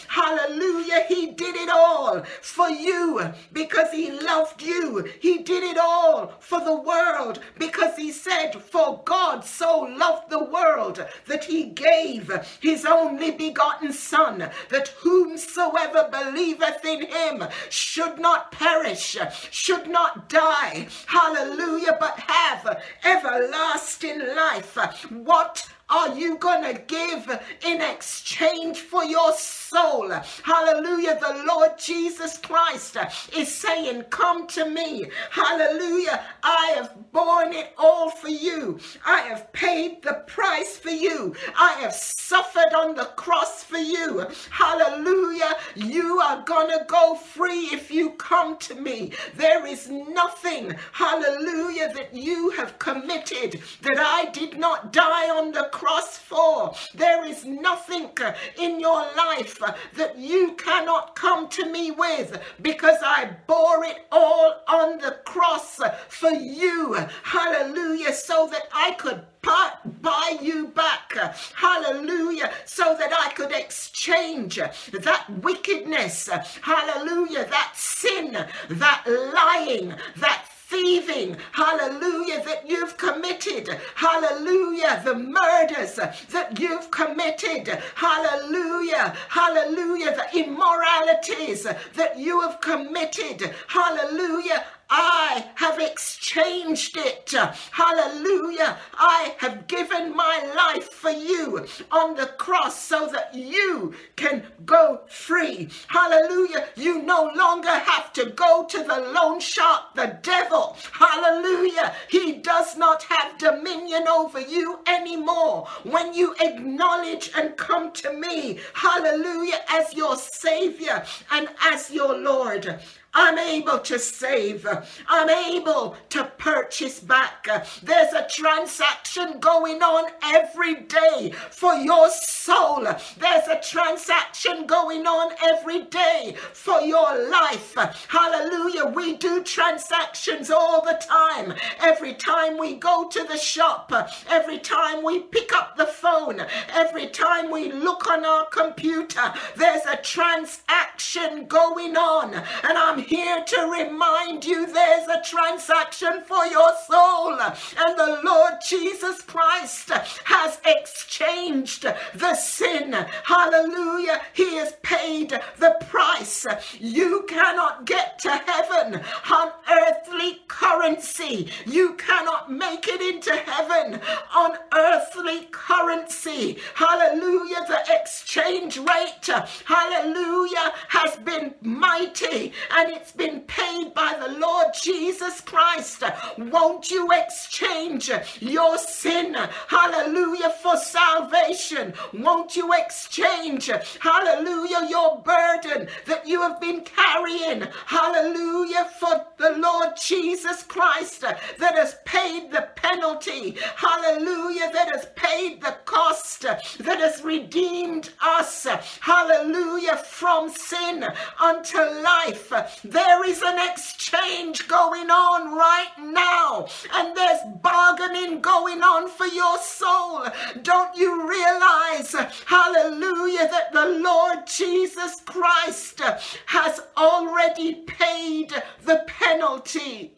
Hallelujah, 0.07 1.05
He 1.07 1.31
did 1.31 1.55
it 1.55 1.69
all 1.69 2.23
for 2.41 2.69
you 2.69 3.33
because 3.53 3.91
He 3.91 4.11
loved 4.11 4.61
you. 4.61 5.09
He 5.19 5.39
did 5.39 5.63
it 5.63 5.77
all 5.77 6.33
for 6.39 6.59
the 6.59 6.75
world 6.75 7.39
because 7.57 7.95
He 7.95 8.11
said, 8.11 8.51
For 8.55 9.01
God 9.05 9.43
so 9.45 9.81
loved 9.81 10.29
the 10.29 10.43
world 10.43 11.05
that 11.27 11.45
He 11.45 11.65
gave 11.65 12.31
His 12.59 12.85
only 12.85 13.31
begotten 13.31 13.93
Son, 13.93 14.49
that 14.69 14.87
whomsoever 14.99 16.09
believeth 16.11 16.83
in 16.85 17.07
Him 17.07 17.47
should 17.69 18.19
not 18.19 18.51
perish, 18.51 19.17
should 19.51 19.87
not 19.89 20.29
die. 20.29 20.87
Hallelujah, 21.07 21.97
but 21.99 22.19
have 22.19 22.81
everlasting 23.03 24.19
life. 24.19 24.77
What 25.09 25.67
are 25.91 26.17
you 26.17 26.37
going 26.37 26.63
to 26.63 26.81
give 26.81 27.29
in 27.67 27.81
exchange 27.81 28.79
for 28.79 29.03
your 29.03 29.33
soul? 29.33 30.09
Hallelujah. 30.43 31.19
The 31.19 31.43
Lord 31.47 31.71
Jesus 31.77 32.37
Christ 32.37 32.97
is 33.35 33.53
saying, 33.53 34.03
Come 34.09 34.47
to 34.47 34.69
me. 34.69 35.07
Hallelujah. 35.31 36.23
I 36.43 36.73
have 36.77 37.11
borne 37.11 37.53
it 37.53 37.73
all 37.77 38.09
for 38.09 38.29
you. 38.29 38.79
I 39.05 39.21
have 39.21 39.51
paid 39.53 40.01
the 40.01 40.23
price 40.27 40.77
for 40.77 40.89
you. 40.91 41.35
I 41.57 41.73
have 41.81 41.93
suffered 41.93 42.73
on 42.75 42.95
the 42.95 43.05
cross 43.17 43.63
for 43.63 43.77
you. 43.77 44.25
Hallelujah. 44.49 45.55
You 45.75 46.19
are 46.19 46.43
going 46.45 46.69
to 46.69 46.85
go 46.87 47.15
free 47.15 47.69
if 47.71 47.91
you 47.91 48.11
come 48.11 48.57
to 48.59 48.75
me. 48.75 49.11
There 49.35 49.65
is 49.65 49.89
nothing, 49.89 50.73
hallelujah, 50.93 51.93
that 51.93 52.13
you 52.13 52.51
have 52.51 52.79
committed 52.79 53.61
that 53.81 53.97
I 53.99 54.29
did 54.31 54.57
not 54.57 54.93
die 54.93 55.29
on 55.29 55.51
the 55.51 55.65
cross 55.71 55.80
cross 55.81 56.15
for. 56.15 56.75
There 56.93 57.25
is 57.25 57.43
nothing 57.43 58.11
in 58.59 58.79
your 58.79 59.01
life 59.17 59.57
that 59.95 60.15
you 60.15 60.53
cannot 60.53 61.15
come 61.15 61.49
to 61.49 61.65
me 61.65 61.89
with 61.89 62.39
because 62.61 62.99
I 63.03 63.31
bore 63.47 63.83
it 63.85 64.05
all 64.11 64.61
on 64.67 64.99
the 64.99 65.17
cross 65.25 65.79
for 66.07 66.29
you. 66.29 66.93
Hallelujah. 67.23 68.13
So 68.13 68.47
that 68.51 68.67
I 68.71 68.91
could 68.91 69.23
buy 69.41 70.37
you 70.39 70.67
back. 70.67 71.13
Hallelujah. 71.55 72.51
So 72.65 72.95
that 72.99 73.11
I 73.11 73.31
could 73.33 73.51
exchange 73.51 74.57
that 74.57 75.25
wickedness. 75.41 76.29
Hallelujah. 76.61 77.45
That 77.49 77.71
sin, 77.75 78.33
that 78.69 79.03
lying, 79.07 79.95
that 80.17 80.45
thieving, 80.71 81.35
hallelujah, 81.51 82.43
that 82.45 82.63
you've 82.67 82.97
committed, 82.97 83.69
hallelujah, 83.95 85.01
the 85.03 85.13
murders 85.13 85.95
that 85.95 86.57
you've 86.57 86.89
committed, 86.89 87.67
hallelujah, 87.95 89.13
hallelujah, 89.27 90.15
the 90.15 90.39
immoralities 90.39 91.67
that 91.95 92.17
you 92.17 92.39
have 92.41 92.61
committed, 92.61 93.53
hallelujah. 93.67 94.63
I 94.93 95.45
have 95.55 95.79
exchanged 95.79 96.97
it. 96.97 97.33
Hallelujah. 97.71 98.77
I 98.93 99.35
have 99.37 99.67
given 99.67 100.13
my 100.13 100.51
life 100.53 100.91
for 100.91 101.09
you 101.09 101.65
on 101.91 102.15
the 102.15 102.25
cross 102.37 102.77
so 102.77 103.07
that 103.07 103.33
you 103.33 103.95
can 104.17 104.43
go 104.65 105.01
free. 105.07 105.69
Hallelujah. 105.87 106.67
You 106.75 107.03
no 107.03 107.31
longer 107.33 107.69
have 107.69 108.11
to 108.13 108.31
go 108.31 108.65
to 108.65 108.79
the 108.79 108.99
loan 109.13 109.39
shark, 109.39 109.95
the 109.95 110.19
devil. 110.21 110.75
Hallelujah. 110.91 111.95
He 112.09 112.33
does 112.33 112.75
not 112.75 113.03
have 113.03 113.37
dominion 113.37 114.09
over 114.09 114.41
you 114.41 114.79
anymore. 114.87 115.67
When 115.83 116.13
you 116.13 116.35
acknowledge 116.41 117.31
and 117.33 117.55
come 117.55 117.93
to 117.93 118.11
me, 118.11 118.59
hallelujah, 118.73 119.61
as 119.69 119.93
your 119.93 120.17
Savior 120.17 121.05
and 121.31 121.47
as 121.61 121.89
your 121.91 122.17
Lord. 122.17 122.81
I'm 123.13 123.37
able 123.37 123.79
to 123.79 123.99
save. 123.99 124.65
I'm 125.07 125.29
able 125.29 125.97
to 126.09 126.23
purchase 126.37 126.99
back. 126.99 127.47
There's 127.83 128.13
a 128.13 128.27
transaction 128.29 129.39
going 129.39 129.81
on 129.81 130.11
every 130.23 130.75
day 130.83 131.33
for 131.49 131.73
your 131.75 132.09
soul. 132.09 132.83
There's 132.83 133.47
a 133.47 133.59
transaction 133.61 134.65
going 134.65 135.05
on 135.05 135.33
every 135.43 135.83
day 135.83 136.35
for 136.53 136.79
your 136.81 137.29
life. 137.29 137.75
Hallelujah. 138.07 138.85
We 138.85 139.17
do 139.17 139.43
transactions 139.43 140.49
all 140.49 140.81
the 140.81 141.01
time. 141.07 141.53
Every 141.81 142.13
time 142.13 142.57
we 142.57 142.75
go 142.75 143.09
to 143.09 143.23
the 143.25 143.37
shop, 143.37 143.91
every 144.29 144.59
time 144.59 145.03
we 145.03 145.19
pick 145.19 145.53
up 145.53 145.75
the 145.75 145.85
phone, 145.85 146.45
every 146.69 147.07
time 147.07 147.51
we 147.51 147.71
look 147.71 148.09
on 148.09 148.25
our 148.25 148.45
computer, 148.45 149.33
there's 149.57 149.85
a 149.85 149.97
transaction 149.97 151.45
going 151.47 151.97
on. 151.97 152.33
And 152.33 152.77
I'm 152.77 153.00
here 153.01 153.43
to 153.45 153.61
remind 153.67 154.45
you 154.45 154.65
there's 154.65 155.07
a 155.07 155.21
transaction 155.23 156.23
for 156.25 156.45
your 156.45 156.71
soul. 156.87 157.39
And 157.39 157.97
the 157.97 158.21
Lord 158.23 158.53
Jesus 158.67 159.21
Christ 159.21 159.89
has 160.25 160.59
exchanged 160.65 161.85
the 162.15 162.35
sin. 162.35 162.93
Hallelujah. 163.25 164.21
He 164.33 164.55
has 164.55 164.73
paid 164.83 165.39
the 165.57 165.77
price. 165.89 166.45
You 166.79 167.25
cannot 167.27 167.85
get 167.85 168.19
to 168.19 168.31
heaven 168.31 169.01
on 169.31 169.51
earthly 169.71 170.39
currency. 170.47 171.49
You 171.65 171.93
cannot 171.95 172.51
make 172.51 172.87
it 172.87 173.01
into 173.01 173.35
heaven 173.35 173.99
on 174.35 174.57
earthly 174.73 175.47
currency. 175.51 176.57
Hallelujah. 176.75 177.65
The 177.67 177.83
exchange 177.89 178.77
rate, 178.77 179.29
hallelujah, 179.65 180.73
has 180.89 181.15
been 181.17 181.53
mighty 181.61 182.53
and 182.71 182.90
it's 182.93 183.11
been 183.11 183.41
paid 183.41 183.93
by 183.93 184.15
the 184.19 184.39
Lord 184.39 184.67
Jesus 184.81 185.41
Christ. 185.41 186.03
Won't 186.37 186.89
you 186.91 187.07
exchange 187.11 188.11
your 188.39 188.77
sin, 188.77 189.35
hallelujah, 189.67 190.49
for 190.61 190.77
salvation? 190.77 191.93
Won't 192.13 192.55
you 192.55 192.73
exchange, 192.73 193.69
hallelujah, 193.99 194.87
your 194.89 195.21
burden 195.21 195.87
that 196.05 196.27
you 196.27 196.41
have 196.41 196.59
been 196.59 196.81
carrying, 196.81 197.67
hallelujah, 197.85 198.89
for 198.99 199.25
the 199.37 199.57
Lord 199.57 199.89
Jesus 199.95 200.63
Christ 200.63 201.21
that 201.21 201.75
has 201.75 201.95
paid 202.05 202.51
the 202.51 202.69
penalty, 202.75 203.57
hallelujah, 203.75 204.69
that 204.73 204.89
has 204.93 205.07
paid 205.15 205.61
the 205.61 205.77
cost, 205.85 206.41
that 206.41 206.99
has 206.99 207.23
redeemed 207.23 208.11
us, 208.21 208.67
hallelujah, 208.99 209.97
from 209.97 210.49
sin 210.49 211.05
unto 211.39 211.77
life. 211.77 212.51
There 212.83 213.23
is 213.25 213.41
an 213.43 213.59
exchange 213.69 214.67
going 214.67 215.09
on 215.11 215.55
right 215.55 215.91
now, 215.99 216.67
and 216.93 217.15
there's 217.15 217.41
bargaining 217.61 218.41
going 218.41 218.81
on 218.81 219.07
for 219.07 219.27
your 219.27 219.57
soul. 219.59 220.25
Don't 220.63 220.95
you 220.97 221.29
realize, 221.29 222.15
hallelujah, 222.45 223.47
that 223.49 223.71
the 223.71 223.85
Lord 223.85 224.47
Jesus 224.47 225.21
Christ 225.25 226.01
has 226.47 226.81
already 226.97 227.75
paid 227.75 228.51
the 228.83 229.03
penalty? 229.07 230.13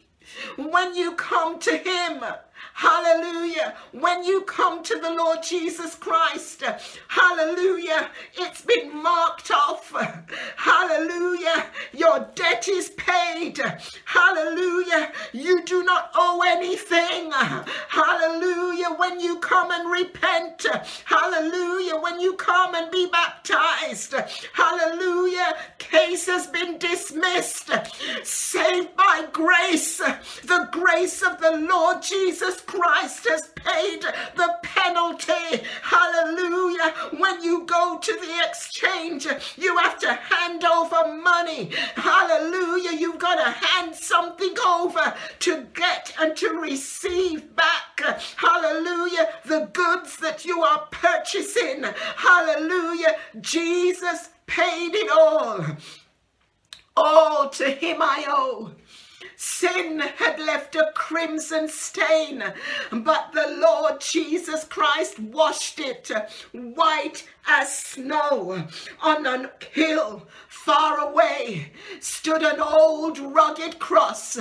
When 0.56 0.94
you 0.96 1.12
come 1.12 1.58
to 1.60 1.76
Him, 1.76 2.24
Hallelujah. 2.74 3.74
When 3.92 4.24
you 4.24 4.42
come 4.42 4.82
to 4.84 4.98
the 5.00 5.10
Lord 5.12 5.40
Jesus 5.42 5.94
Christ, 5.94 6.62
hallelujah, 7.08 8.10
it's 8.36 8.62
been 8.62 9.02
marked 9.02 9.50
off. 9.50 9.92
Hallelujah. 10.56 11.66
Your 11.92 12.28
debt 12.34 12.68
is 12.68 12.90
paid. 12.90 13.60
Hallelujah. 14.04 15.12
You 15.32 15.64
do 15.64 15.84
not 15.84 16.10
owe 16.14 16.42
anything. 16.46 17.32
Hallelujah. 17.32 18.73
When 18.96 19.20
you 19.20 19.38
come 19.38 19.70
and 19.70 19.90
repent, 19.90 20.66
hallelujah. 21.04 21.96
When 21.96 22.20
you 22.20 22.34
come 22.34 22.74
and 22.74 22.90
be 22.90 23.08
baptized, 23.10 24.14
hallelujah. 24.52 25.56
Case 25.78 26.26
has 26.26 26.46
been 26.48 26.78
dismissed. 26.78 27.70
Saved 28.22 28.96
by 28.96 29.26
grace. 29.32 29.98
The 29.98 30.68
grace 30.72 31.22
of 31.22 31.40
the 31.40 31.56
Lord 31.68 32.02
Jesus 32.02 32.60
Christ 32.60 33.26
has 33.28 33.48
paid 33.54 34.02
the 34.36 34.54
penalty. 34.62 35.62
Hallelujah. 35.82 36.94
When 37.18 37.42
you 37.42 37.64
go 37.66 37.98
to 37.98 38.12
the 38.12 38.46
exchange, 38.46 39.26
you 39.56 39.76
have 39.78 39.98
to 40.00 40.12
hand 40.12 40.64
over 40.64 41.16
money. 41.16 41.70
Hallelujah. 41.94 42.98
You've 42.98 43.18
got 43.18 43.36
to 43.36 43.50
hand 43.50 43.94
something 43.94 44.54
over 44.66 45.14
to 45.40 45.66
get 45.74 46.14
and 46.20 46.36
to 46.36 46.48
receive 46.50 47.54
back. 47.56 48.00
Hallelujah. 48.36 48.73
The 49.44 49.68
goods 49.72 50.16
that 50.18 50.44
you 50.44 50.62
are 50.62 50.88
purchasing. 50.90 51.84
Hallelujah. 52.16 53.16
Jesus 53.40 54.30
paid 54.46 54.94
it 54.94 55.10
all. 55.10 55.64
All 56.96 57.48
to 57.50 57.70
him 57.70 57.98
I 58.00 58.24
owe. 58.28 58.72
Sin 59.36 59.98
had 59.98 60.38
left 60.38 60.76
a 60.76 60.92
crimson 60.94 61.68
stain, 61.68 62.42
but 62.90 63.32
the 63.32 63.56
Lord 63.58 64.00
Jesus 64.00 64.64
Christ 64.64 65.18
washed 65.18 65.80
it 65.80 66.10
white 66.52 67.28
as 67.46 67.78
snow. 67.78 68.66
On 69.02 69.26
a 69.26 69.50
hill 69.72 70.26
far 70.48 70.98
away 70.98 71.70
stood 72.00 72.42
an 72.42 72.58
old 72.60 73.18
rugged 73.18 73.78
cross, 73.78 74.38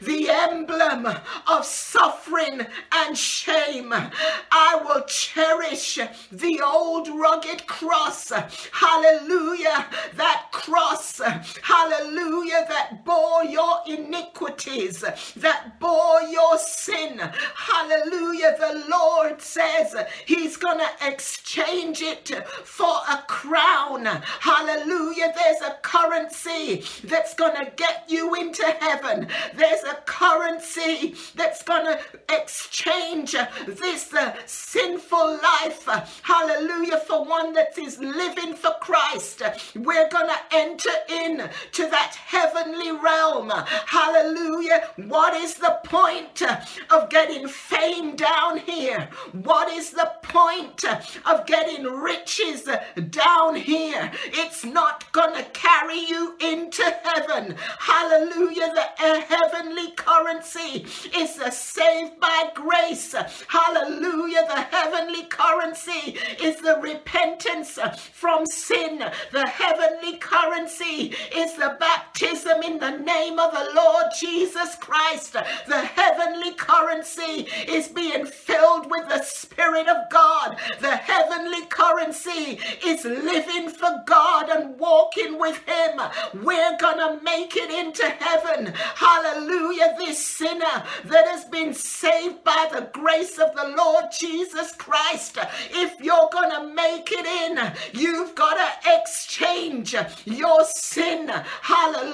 the 0.00 0.28
emblem 0.30 1.06
of 1.46 1.64
suffering 1.64 2.66
and 2.92 3.16
shame. 3.16 3.92
I 3.92 4.80
will 4.82 5.02
cherish 5.02 5.98
the 6.32 6.60
old 6.64 7.08
rugged 7.08 7.66
cross. 7.66 8.32
Hallelujah. 8.72 9.86
That 10.14 10.46
cross, 10.52 11.20
hallelujah, 11.62 12.64
that 12.68 13.04
bore 13.04 13.44
your 13.44 13.80
iniquities, 13.86 15.04
that 15.36 15.78
bore 15.78 16.22
your 16.22 16.56
sin. 16.58 17.18
Hallelujah. 17.54 18.56
The 18.58 18.84
Lord 18.88 19.42
says 19.42 19.94
He's 20.24 20.56
going 20.56 20.78
to 20.78 21.06
exchange 21.06 22.00
it 22.00 22.30
for 22.64 22.96
a 23.10 23.22
crown. 23.28 24.06
Hallelujah. 24.40 25.32
There's 25.34 25.62
a 25.62 25.76
currency 25.82 26.84
that's 27.04 27.34
going 27.34 27.56
to 27.64 27.70
get 27.76 28.04
you 28.08 28.34
into 28.34 28.64
heaven. 28.80 29.28
There's 29.54 29.82
a 29.84 29.96
currency 30.06 31.14
that's 31.34 31.62
going 31.62 31.86
to 31.86 32.00
exchange 32.28 33.32
this 33.66 34.12
uh, 34.14 34.34
sinful 34.46 35.38
life. 35.42 35.88
Hallelujah. 36.22 36.98
For 36.98 37.24
one 37.24 37.52
that 37.54 37.78
is 37.78 37.98
living 37.98 38.54
for 38.54 38.74
Christ. 38.80 39.42
We're 39.74 40.08
going 40.08 40.28
to 40.28 40.56
enter 40.56 40.90
in 41.10 41.48
to 41.72 41.82
that 41.90 42.14
heavenly 42.14 42.92
realm. 42.92 43.50
Hallelujah. 43.86 44.88
What 44.96 45.34
is 45.34 45.54
the 45.54 45.78
point 45.84 46.42
of 46.90 47.10
getting 47.10 47.48
fame 47.48 48.16
down 48.16 48.58
here? 48.58 49.08
What 49.32 49.70
is 49.70 49.90
the 49.90 50.12
point 50.22 50.84
of 51.24 51.46
getting 51.46 51.84
rich 51.84 52.35
riches 52.38 52.68
down 53.10 53.54
here. 53.54 54.10
It's 54.26 54.64
not 54.64 55.04
to 55.34 55.44
carry 55.52 55.98
you 55.98 56.36
into 56.40 56.82
heaven. 57.02 57.56
Hallelujah. 57.78 58.72
The 58.74 59.04
uh, 59.04 59.20
heavenly 59.20 59.92
currency 59.92 60.86
is 61.16 61.36
the 61.36 61.50
saved 61.50 62.20
by 62.20 62.50
grace. 62.54 63.14
Hallelujah. 63.48 64.46
The 64.48 64.60
heavenly 64.76 65.24
currency 65.24 66.18
is 66.42 66.56
the 66.60 66.78
repentance 66.80 67.78
from 68.12 68.46
sin. 68.46 69.04
The 69.32 69.46
heavenly 69.46 70.18
currency 70.18 71.14
is 71.34 71.54
the 71.54 71.76
baptism 71.78 72.05
in 72.22 72.78
the 72.78 72.98
name 72.98 73.38
of 73.38 73.52
the 73.52 73.68
Lord 73.74 74.06
Jesus 74.18 74.74
Christ. 74.76 75.32
The 75.32 75.80
heavenly 75.80 76.54
currency 76.54 77.46
is 77.68 77.88
being 77.88 78.24
filled 78.24 78.90
with 78.90 79.08
the 79.08 79.22
Spirit 79.22 79.86
of 79.86 80.08
God. 80.10 80.56
The 80.80 80.96
heavenly 80.96 81.66
currency 81.66 82.58
is 82.84 83.04
living 83.04 83.68
for 83.68 84.02
God 84.06 84.48
and 84.48 84.78
walking 84.78 85.38
with 85.38 85.58
Him, 85.66 86.00
we're 86.42 86.76
gonna 86.78 87.20
make 87.22 87.56
it 87.56 87.70
into 87.70 88.04
heaven. 88.08 88.72
Hallelujah. 88.94 89.94
This 89.98 90.24
sinner 90.24 90.84
that 91.04 91.26
has 91.28 91.44
been 91.44 91.74
saved 91.74 92.42
by 92.44 92.68
the 92.72 92.88
grace 92.92 93.38
of 93.38 93.54
the 93.54 93.74
Lord 93.76 94.06
Jesus 94.18 94.72
Christ, 94.72 95.38
if 95.70 96.00
you're 96.00 96.30
gonna 96.32 96.72
make 96.74 97.10
it 97.12 97.26
in, 97.26 97.72
you've 97.92 98.34
got 98.34 98.54
to 98.54 98.98
exchange 98.98 99.94
your 100.24 100.64
sin. 100.64 101.30
Hallelujah. 101.62 102.05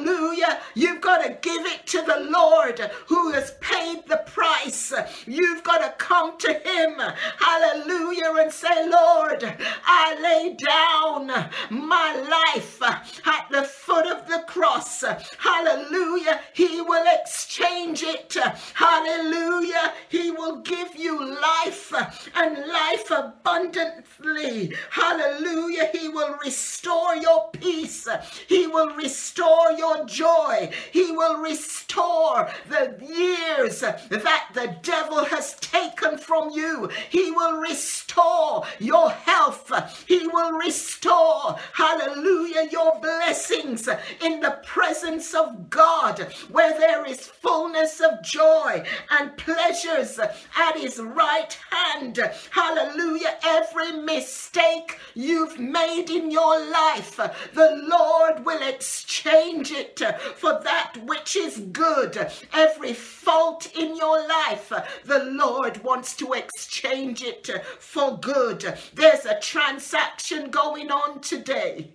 You've 0.75 1.01
got 1.01 1.23
to 1.23 1.37
give 1.41 1.67
it 1.67 1.87
to 1.89 2.03
the 2.03 2.29
Lord 2.31 2.79
who 3.07 3.33
has 3.33 3.53
paid 3.61 4.07
the 4.09 4.23
price. 4.27 4.93
You've 5.27 5.63
got 5.63 5.79
to 5.79 5.91
come 6.05 6.39
to 6.39 6.53
Him. 6.53 7.01
Hallelujah. 7.39 8.33
And 8.39 8.53
say, 8.53 8.89
Lord, 8.89 9.45
I 9.85 10.17
lay 10.21 10.57
down 10.57 11.27
my 11.71 12.15
life 12.29 12.83
at 12.83 13.47
the 13.51 13.63
foot 13.63 14.07
of 14.07 14.27
the 14.29 14.45
cross. 14.47 15.05
Hallelujah. 15.39 16.41
He 16.55 16.81
will 16.81 17.05
exchange 17.21 18.03
it. 18.03 18.37
Hallelujah. 18.75 19.93
He 20.09 20.31
will 20.31 20.61
give 20.61 20.97
you 20.97 21.19
life 21.41 21.93
and 22.35 22.59
life 22.67 23.11
abundantly. 23.11 24.75
Hallelujah. 24.91 25.91
He 25.93 26.09
will 26.09 26.37
restore 26.45 27.17
your 27.17 27.51
peace. 27.53 28.09
He 28.49 28.67
will 28.67 28.95
restore 28.95 29.73
your 29.73 29.82
joy. 30.07 30.71
He 30.93 31.13
will 31.13 31.39
restore 31.39 32.51
the 32.69 32.97
years 33.01 33.81
that 33.81 34.43
the 34.55 34.77
devil 34.83 35.25
has 35.25 35.55
taken 35.55 36.19
from 36.19 36.51
you. 36.51 36.91
He 37.11 37.31
will 37.31 37.59
restore 37.59 38.65
your 38.79 39.11
health. 39.11 39.71
He 40.07 40.27
will 40.27 40.53
restore, 40.53 41.57
hallelujah, 41.73 42.69
your 42.71 42.99
blessings 43.01 43.89
in 44.21 44.41
the 44.41 44.59
presence 44.65 45.35
of 45.35 45.71
God, 45.71 46.33
where 46.51 46.79
there 46.79 47.05
is 47.07 47.27
fullness 47.27 48.01
of 48.01 48.23
joy 48.23 48.85
and 49.11 49.37
pleasures 49.37 50.19
at 50.19 50.77
his 50.77 50.99
right 50.99 51.59
hand. 51.71 52.19
Hallelujah. 52.51 53.39
Every 53.45 53.93
mistake 53.93 54.99
you've 55.15 55.59
made 55.59 56.11
in 56.11 56.31
your 56.31 56.71
life, 56.71 57.17
the 57.17 57.83
Lord 57.89 58.45
will 58.45 58.63
exchange 58.67 59.72
it 59.73 60.01
for 60.37 60.61
that 60.63 60.95
which 61.05 61.37
is 61.37 61.59
good. 61.73 62.31
Every 62.53 62.93
fault 62.93 63.75
in 63.77 63.97
your 63.97 64.27
life, 64.29 64.73
the 65.05 65.25
Lord 65.25 65.83
wants 65.83 66.15
to 66.17 66.33
exchange 66.33 67.23
it 67.23 67.51
for 67.79 68.19
good. 68.19 68.79
There's 68.95 69.25
a 69.25 69.41
transaction 69.41 70.51
going 70.51 70.91
on 70.91 71.21
today. 71.21 71.91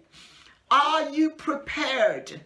Are 0.69 1.09
you 1.09 1.29
prepared 1.29 2.41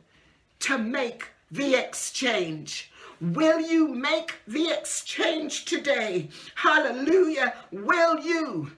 to 0.60 0.78
make 0.78 1.30
the 1.50 1.76
exchange? 1.76 2.92
Will 3.20 3.60
you 3.60 3.88
make 3.88 4.36
the 4.48 4.70
exchange 4.70 5.66
today? 5.66 6.30
Hallelujah. 6.56 7.54
Will 7.72 8.20
you 8.20 8.72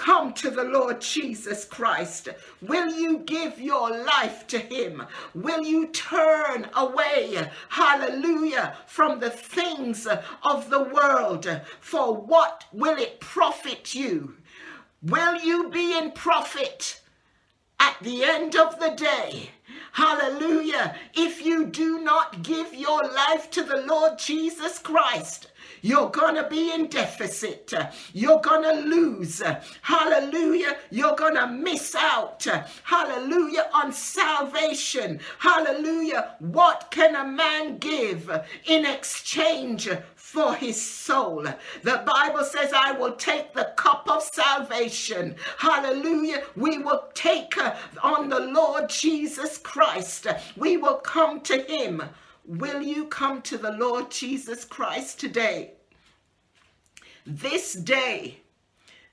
come 0.00 0.32
to 0.32 0.50
the 0.50 0.64
Lord 0.64 1.02
Jesus 1.02 1.66
Christ? 1.66 2.30
Will 2.62 2.90
you 2.90 3.18
give 3.18 3.60
your 3.60 3.90
life 3.90 4.46
to 4.46 4.58
Him? 4.58 5.02
Will 5.34 5.62
you 5.62 5.88
turn 5.88 6.70
away, 6.74 7.50
hallelujah, 7.68 8.78
from 8.86 9.20
the 9.20 9.28
things 9.28 10.08
of 10.42 10.70
the 10.70 10.82
world? 10.82 11.60
For 11.80 12.16
what 12.16 12.64
will 12.72 12.96
it 12.96 13.20
profit 13.20 13.94
you? 13.94 14.36
Will 15.02 15.36
you 15.36 15.68
be 15.68 15.98
in 15.98 16.12
profit 16.12 17.02
at 17.78 17.96
the 18.00 18.24
end 18.24 18.56
of 18.56 18.80
the 18.80 18.92
day? 18.92 19.50
Hallelujah. 19.92 20.96
If 21.12 21.44
you 21.44 21.66
do 21.66 22.00
not 22.00 22.42
give 22.42 22.72
your 22.72 23.02
life 23.02 23.50
to 23.50 23.62
the 23.62 23.82
Lord 23.86 24.18
Jesus 24.18 24.78
Christ, 24.78 25.48
You're 25.82 26.10
going 26.10 26.34
to 26.36 26.48
be 26.48 26.72
in 26.72 26.86
deficit. 26.86 27.72
You're 28.12 28.40
going 28.40 28.62
to 28.62 28.88
lose. 28.88 29.42
Hallelujah. 29.82 30.76
You're 30.90 31.16
going 31.16 31.36
to 31.36 31.46
miss 31.46 31.94
out. 31.94 32.46
Hallelujah. 32.84 33.68
On 33.72 33.92
salvation. 33.92 35.20
Hallelujah. 35.38 36.36
What 36.38 36.88
can 36.90 37.16
a 37.16 37.26
man 37.26 37.78
give 37.78 38.30
in 38.66 38.86
exchange 38.86 39.88
for 40.30 40.54
his 40.54 40.80
soul. 40.80 41.42
The 41.82 42.04
Bible 42.06 42.44
says, 42.44 42.72
I 42.72 42.92
will 42.92 43.14
take 43.14 43.52
the 43.52 43.72
cup 43.76 44.08
of 44.08 44.22
salvation. 44.22 45.34
Hallelujah. 45.58 46.44
We 46.54 46.78
will 46.78 47.08
take 47.14 47.58
uh, 47.58 47.74
on 48.00 48.28
the 48.28 48.38
Lord 48.38 48.88
Jesus 48.88 49.58
Christ. 49.58 50.28
We 50.56 50.76
will 50.76 50.98
come 50.98 51.40
to 51.40 51.58
him. 51.62 52.02
Will 52.44 52.82
you 52.82 53.06
come 53.06 53.42
to 53.42 53.58
the 53.58 53.72
Lord 53.72 54.10
Jesus 54.10 54.64
Christ 54.64 55.20
today? 55.20 55.72
This 57.26 57.74
day, 57.74 58.40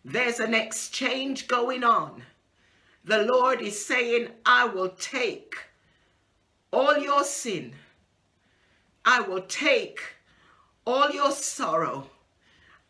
there's 0.03 0.39
an 0.39 0.53
exchange 0.53 1.47
going 1.47 1.83
on. 1.83 2.23
The 3.03 3.23
Lord 3.23 3.61
is 3.61 3.85
saying, 3.85 4.29
I 4.45 4.65
will 4.65 4.89
take 4.89 5.55
all 6.71 6.97
your 6.97 7.23
sin. 7.23 7.73
I 9.05 9.21
will 9.21 9.43
take 9.43 9.99
all 10.85 11.11
your 11.11 11.31
sorrow. 11.31 12.09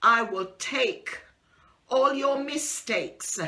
I 0.02 0.22
will 0.22 0.52
take 0.60 1.20
all 1.90 2.14
your 2.14 2.44
mistakes. 2.44 3.40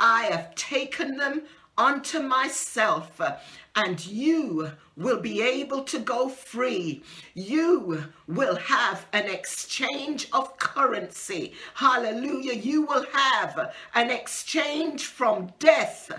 I 0.00 0.24
have 0.24 0.54
taken 0.54 1.16
them 1.16 1.42
unto 1.76 2.20
myself, 2.20 3.20
and 3.74 4.06
you 4.06 4.70
will 4.96 5.20
be 5.20 5.42
able 5.42 5.82
to 5.82 5.98
go 5.98 6.28
free. 6.28 7.02
You 7.34 8.04
will 8.28 8.56
have 8.56 9.06
an 9.12 9.28
exchange 9.28 10.28
of 10.32 10.56
currency. 10.58 11.54
Hallelujah. 11.74 12.54
You 12.54 12.82
will 12.82 13.04
have 13.12 13.74
an 13.94 14.10
exchange 14.10 15.06
from 15.06 15.52
death 15.58 16.12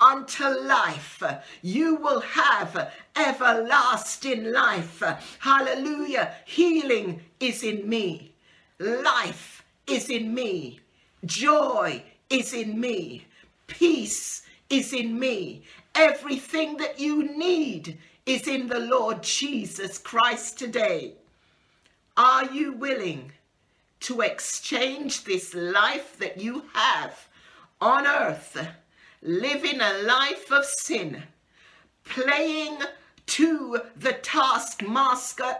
unto 0.00 0.44
life. 0.44 1.22
You 1.62 1.96
will 1.96 2.20
have 2.20 2.92
everlasting 3.16 4.52
life. 4.52 5.02
Hallelujah. 5.38 6.34
Healing 6.44 7.20
is 7.40 7.62
in 7.62 7.88
me. 7.88 8.32
Life 8.78 9.64
is 9.86 10.10
in 10.10 10.34
me. 10.34 10.80
Joy 11.24 12.02
is 12.28 12.52
in 12.52 12.78
me. 12.78 13.24
Peace 13.68 14.42
is 14.70 14.92
in 14.92 15.18
me. 15.18 15.62
Everything 15.94 16.76
that 16.78 16.98
you 16.98 17.36
need 17.36 17.98
is 18.26 18.46
in 18.48 18.68
the 18.68 18.80
Lord 18.80 19.22
Jesus 19.22 19.98
Christ 19.98 20.58
today. 20.58 21.12
Are 22.16 22.46
you 22.46 22.72
willing 22.72 23.32
to 24.00 24.20
exchange 24.20 25.24
this 25.24 25.54
life 25.54 26.18
that 26.18 26.40
you 26.40 26.64
have 26.74 27.28
on 27.80 28.06
earth? 28.06 28.66
living 29.26 29.80
a 29.80 30.02
life 30.04 30.50
of 30.52 30.64
sin, 30.64 31.22
playing 32.04 32.78
to 33.26 33.80
the 33.96 34.12
taskmaster 34.12 35.56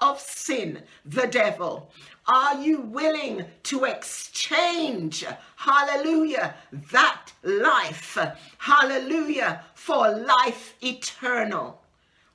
of 0.00 0.20
sin, 0.20 0.82
the 1.04 1.26
devil? 1.26 1.90
Are 2.28 2.60
you 2.60 2.80
willing 2.80 3.44
to 3.64 3.84
exchange, 3.84 5.24
hallelujah, 5.54 6.56
that 6.90 7.30
life, 7.44 8.18
hallelujah, 8.58 9.62
for 9.74 10.10
life 10.10 10.74
eternal? 10.82 11.82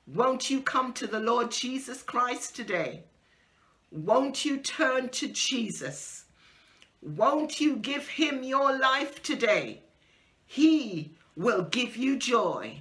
Won't 0.06 0.48
you 0.48 0.62
come 0.62 0.94
to 0.94 1.06
the 1.06 1.20
Lord 1.20 1.50
Jesus 1.50 2.02
Christ 2.02 2.56
today? 2.56 3.04
Won't 3.90 4.46
you 4.46 4.56
turn 4.58 5.10
to 5.10 5.28
Jesus? 5.28 6.24
Won't 7.02 7.60
you 7.60 7.76
give 7.76 8.08
him 8.08 8.42
your 8.42 8.78
life 8.78 9.22
today? 9.22 9.82
He 10.46 11.14
will 11.36 11.64
give 11.64 11.96
you 11.96 12.16
joy. 12.16 12.80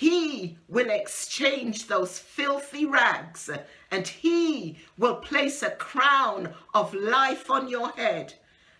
He 0.00 0.56
will 0.66 0.88
exchange 0.88 1.86
those 1.86 2.18
filthy 2.18 2.86
rags 2.86 3.50
and 3.90 4.08
he 4.08 4.78
will 4.96 5.16
place 5.16 5.62
a 5.62 5.72
crown 5.72 6.54
of 6.72 6.94
life 6.94 7.50
on 7.50 7.68
your 7.68 7.90
head 7.90 8.32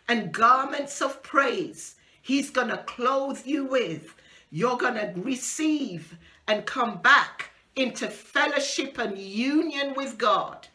and 0.09 0.33
garments 0.33 1.03
of 1.03 1.23
praise. 1.23 1.97
He's 2.23 2.49
going 2.49 2.69
to 2.69 2.79
clothe 2.79 3.43
you 3.45 3.67
with. 3.67 4.15
You're 4.51 4.79
going 4.79 4.95
to 4.95 5.13
receive 5.15 6.17
and 6.49 6.65
come 6.65 7.03
back 7.03 7.51
into 7.77 8.09
fellowship 8.09 8.97
and 8.97 9.19
union 9.19 9.93
with 9.95 10.17
God. 10.17 10.69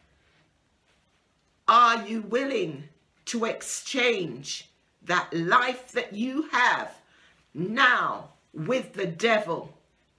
Are 1.66 2.06
you 2.06 2.22
willing 2.22 2.84
to 3.24 3.46
exchange 3.46 4.70
that 5.02 5.34
life 5.34 5.90
that 5.90 6.12
you 6.12 6.42
have 6.52 6.94
now 7.52 8.28
with 8.54 8.92
the 8.92 9.08
devil 9.08 9.75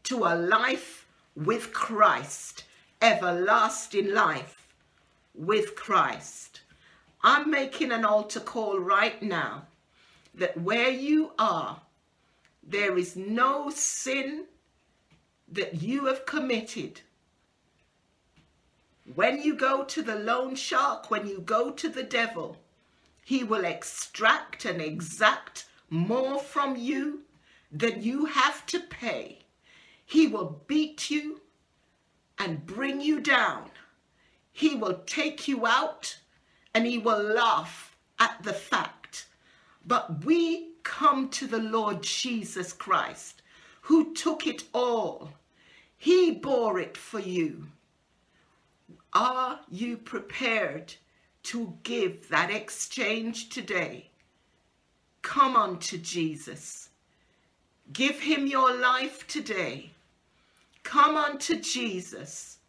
to 0.07 0.23
a 0.23 0.35
life 0.35 1.05
with 1.35 1.73
Christ, 1.73 2.63
everlasting 3.01 4.13
life 4.13 4.73
with 5.35 5.75
Christ. 5.75 6.61
I'm 7.21 7.51
making 7.51 7.91
an 7.91 8.05
altar 8.05 8.39
call 8.39 8.79
right 8.79 9.21
now 9.21 9.63
that 10.33 10.61
where 10.61 10.89
you 10.89 11.31
are, 11.37 11.81
there 12.63 12.97
is 12.97 13.17
no 13.17 13.69
sin 13.69 14.45
that 15.51 15.81
you 15.81 16.05
have 16.05 16.25
committed. 16.25 17.01
When 19.13 19.41
you 19.41 19.55
go 19.55 19.83
to 19.83 20.01
the 20.01 20.15
loan 20.15 20.55
shark, 20.55 21.11
when 21.11 21.27
you 21.27 21.41
go 21.41 21.71
to 21.71 21.89
the 21.89 22.03
devil, 22.03 22.57
he 23.25 23.43
will 23.43 23.65
extract 23.65 24.63
and 24.63 24.81
exact 24.81 25.65
more 25.89 26.39
from 26.39 26.77
you 26.77 27.23
than 27.69 28.01
you 28.01 28.25
have 28.25 28.65
to 28.67 28.79
pay. 28.79 29.39
He 30.09 30.25
will 30.25 30.63
beat 30.67 31.09
you 31.09 31.41
and 32.39 32.65
bring 32.65 33.01
you 33.01 33.19
down. 33.19 33.69
He 34.53 34.73
will 34.73 35.03
take 35.05 35.49
you 35.49 35.67
out 35.67 36.17
and 36.73 36.85
he 36.85 36.97
will 36.97 37.21
laugh 37.21 37.97
at 38.17 38.41
the 38.41 38.53
fact. 38.53 39.27
But 39.85 40.23
we 40.23 40.69
come 40.83 41.27
to 41.31 41.45
the 41.45 41.59
Lord 41.59 42.03
Jesus 42.03 42.71
Christ, 42.71 43.41
who 43.81 44.13
took 44.13 44.47
it 44.47 44.63
all. 44.73 45.33
He 45.97 46.31
bore 46.31 46.79
it 46.79 46.95
for 46.95 47.19
you. 47.19 47.67
Are 49.11 49.59
you 49.69 49.97
prepared 49.97 50.93
to 51.43 51.77
give 51.83 52.29
that 52.29 52.49
exchange 52.49 53.49
today? 53.49 54.09
Come 55.21 55.57
on 55.57 55.79
to 55.79 55.97
Jesus. 55.97 56.87
Give 57.91 58.21
him 58.21 58.47
your 58.47 58.73
life 58.73 59.27
today. 59.27 59.91
Come 60.87 61.17
unto 61.17 61.59
Jesus. 61.59 62.59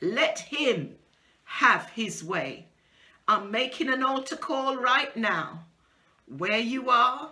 Let 0.00 0.40
him 0.40 0.96
have 1.44 1.90
his 1.90 2.24
way. 2.24 2.66
I'm 3.28 3.52
making 3.52 3.88
an 3.88 4.02
altar 4.02 4.34
call 4.34 4.76
right 4.76 5.16
now. 5.16 5.64
Where 6.26 6.58
you 6.58 6.90
are, 6.90 7.30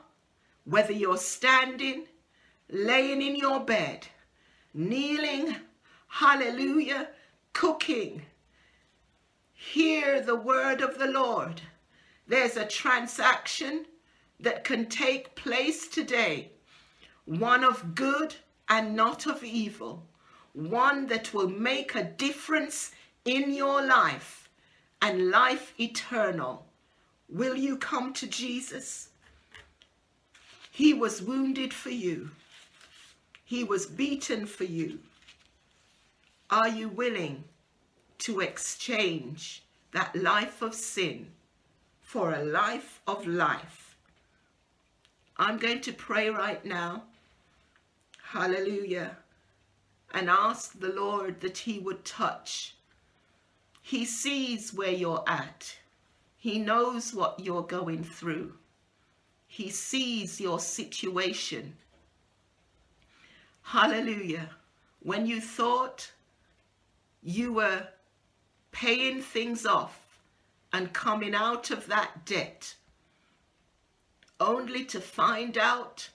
whether 0.67 0.93
you're 0.93 1.17
standing, 1.17 2.05
laying 2.71 3.21
in 3.21 3.35
your 3.35 3.59
bed, 3.59 4.07
kneeling, 4.73 5.57
hallelujah, 6.07 7.09
cooking, 7.53 8.23
hear 9.53 10.21
the 10.21 10.37
word 10.37 10.81
of 10.81 10.97
the 10.97 11.09
Lord. 11.09 11.61
There's 12.29 12.57
a 12.57 12.65
transaction 12.65 13.87
that 14.39 14.63
can 14.63 14.87
take 14.87 15.35
place 15.35 15.89
today 15.89 16.53
one 17.25 17.65
of 17.65 17.97
good 17.97 18.37
and 18.69 18.95
not 18.97 19.27
of 19.27 19.45
evil, 19.45 20.03
one 20.53 21.07
that 21.07 21.33
will 21.33 21.49
make 21.49 21.95
a 21.95 22.05
difference 22.05 22.93
in 23.25 23.53
your 23.53 23.85
life 23.85 24.49
and 25.03 25.31
life 25.31 25.75
eternal. 25.79 26.67
Will 27.29 27.57
you 27.57 27.77
come 27.77 28.13
to 28.15 28.27
Jesus? 28.27 29.09
He 30.71 30.95
was 30.95 31.23
wounded 31.23 31.73
for 31.73 31.91
you. 31.91 32.31
He 33.45 33.65
was 33.65 33.87
beaten 33.87 34.47
for 34.47 34.65
you. 34.65 34.99
Are 36.51 36.69
you 36.69 36.89
willing 36.89 37.45
to 38.19 38.41
exchange 38.41 39.63
that 39.93 40.15
life 40.15 40.63
of 40.63 40.75
sin 40.75 41.29
for 42.03 42.33
a 42.33 42.45
life 42.45 43.01
of 43.07 43.27
life? 43.27 43.97
I'm 45.37 45.59
going 45.59 45.81
to 45.83 45.93
pray 45.93 46.31
right 46.31 46.65
now. 46.65 47.05
Hallelujah. 48.31 49.17
And 50.13 50.29
ask 50.29 50.79
the 50.79 50.89
Lord 50.89 51.41
that 51.43 51.59
He 51.59 51.79
would 51.79 52.05
touch. 52.05 52.75
He 53.81 54.05
sees 54.05 54.75
where 54.75 54.91
you're 54.91 55.23
at. 55.29 55.77
He 56.37 56.59
knows 56.59 57.15
what 57.15 57.39
you're 57.39 57.63
going 57.63 58.03
through. 58.03 58.55
He 59.47 59.71
sees 59.71 60.41
your 60.41 60.59
situation. 60.59 61.75
Hallelujah. 63.63 64.51
When 65.01 65.27
you 65.27 65.41
thought 65.41 66.11
you 67.23 67.53
were 67.53 67.87
paying 68.73 69.23
things 69.23 69.65
off 69.65 70.19
and 70.73 70.93
coming 70.93 71.35
out 71.35 71.71
of 71.71 71.87
that 71.87 72.27
debt 72.27 72.75
only 74.41 74.85
to 74.85 75.01
find 75.01 75.57
out 75.57 76.11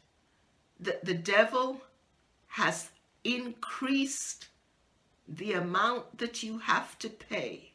that 0.79 1.05
the 1.05 1.13
devil 1.13 1.81
has 2.51 2.89
increased 3.23 4.49
the 5.25 5.53
amount 5.53 6.17
that 6.17 6.43
you 6.43 6.59
have 6.59 6.99
to 6.99 7.09
pay. 7.09 7.71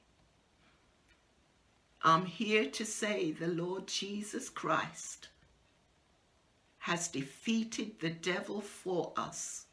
I'm 2.03 2.27
here 2.27 2.67
to 2.67 2.85
say 2.85 3.33
the 3.33 3.49
Lord 3.49 3.87
Jesus 3.87 4.51
Christ 4.51 5.29
has 6.81 7.09
defeated 7.09 7.99
the 8.01 8.11
devil 8.11 8.61
for 8.61 9.15
us. 9.17 9.65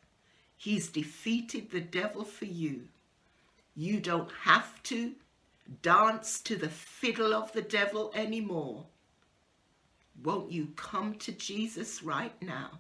He's 0.56 0.88
defeated 0.88 1.70
the 1.70 1.82
devil 1.82 2.24
for 2.24 2.46
you. 2.46 2.88
You 3.76 4.00
don't 4.00 4.32
have 4.44 4.82
to 4.84 5.12
dance 5.82 6.40
to 6.42 6.56
the 6.56 6.70
fiddle 6.70 7.34
of 7.34 7.52
the 7.52 7.62
devil 7.62 8.14
anymore. 8.16 8.86
Won't 10.24 10.52
you 10.52 10.70
come 10.78 11.16
to 11.16 11.34
Jesus 11.34 12.04
right 12.04 12.42
now? 12.42 12.80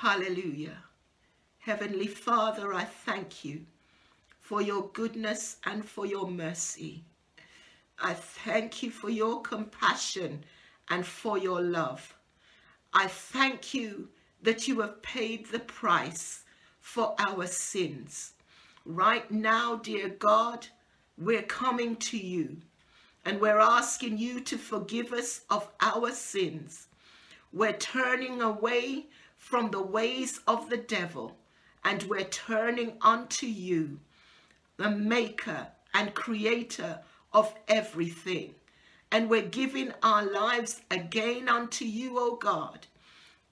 Hallelujah. 0.00 0.78
Heavenly 1.58 2.06
Father, 2.06 2.72
I 2.72 2.84
thank 2.84 3.44
you 3.44 3.66
for 4.40 4.62
your 4.62 4.88
goodness 4.94 5.58
and 5.66 5.84
for 5.84 6.06
your 6.06 6.26
mercy. 6.26 7.04
I 8.02 8.14
thank 8.14 8.82
you 8.82 8.90
for 8.90 9.10
your 9.10 9.42
compassion 9.42 10.42
and 10.88 11.04
for 11.04 11.36
your 11.36 11.60
love. 11.60 12.16
I 12.94 13.08
thank 13.08 13.74
you 13.74 14.08
that 14.42 14.66
you 14.66 14.80
have 14.80 15.02
paid 15.02 15.44
the 15.44 15.58
price 15.58 16.44
for 16.80 17.14
our 17.18 17.46
sins. 17.46 18.32
Right 18.86 19.30
now, 19.30 19.76
dear 19.76 20.08
God, 20.08 20.66
we're 21.18 21.42
coming 21.42 21.94
to 21.96 22.16
you 22.16 22.56
and 23.26 23.38
we're 23.38 23.60
asking 23.60 24.16
you 24.16 24.40
to 24.44 24.56
forgive 24.56 25.12
us 25.12 25.42
of 25.50 25.68
our 25.78 26.10
sins. 26.10 26.86
We're 27.52 27.74
turning 27.74 28.40
away 28.40 29.08
from 29.40 29.70
the 29.70 29.82
ways 29.82 30.38
of 30.46 30.70
the 30.70 30.76
devil 30.76 31.36
and 31.82 32.02
we're 32.04 32.24
turning 32.24 32.92
unto 33.00 33.46
you, 33.46 33.98
the 34.76 34.90
maker 34.90 35.66
and 35.94 36.14
creator 36.14 37.00
of 37.32 37.52
everything. 37.66 38.54
And 39.10 39.28
we're 39.28 39.42
giving 39.42 39.92
our 40.02 40.22
lives 40.22 40.82
again 40.90 41.48
unto 41.48 41.84
you, 41.84 42.18
O 42.18 42.36
God, 42.36 42.86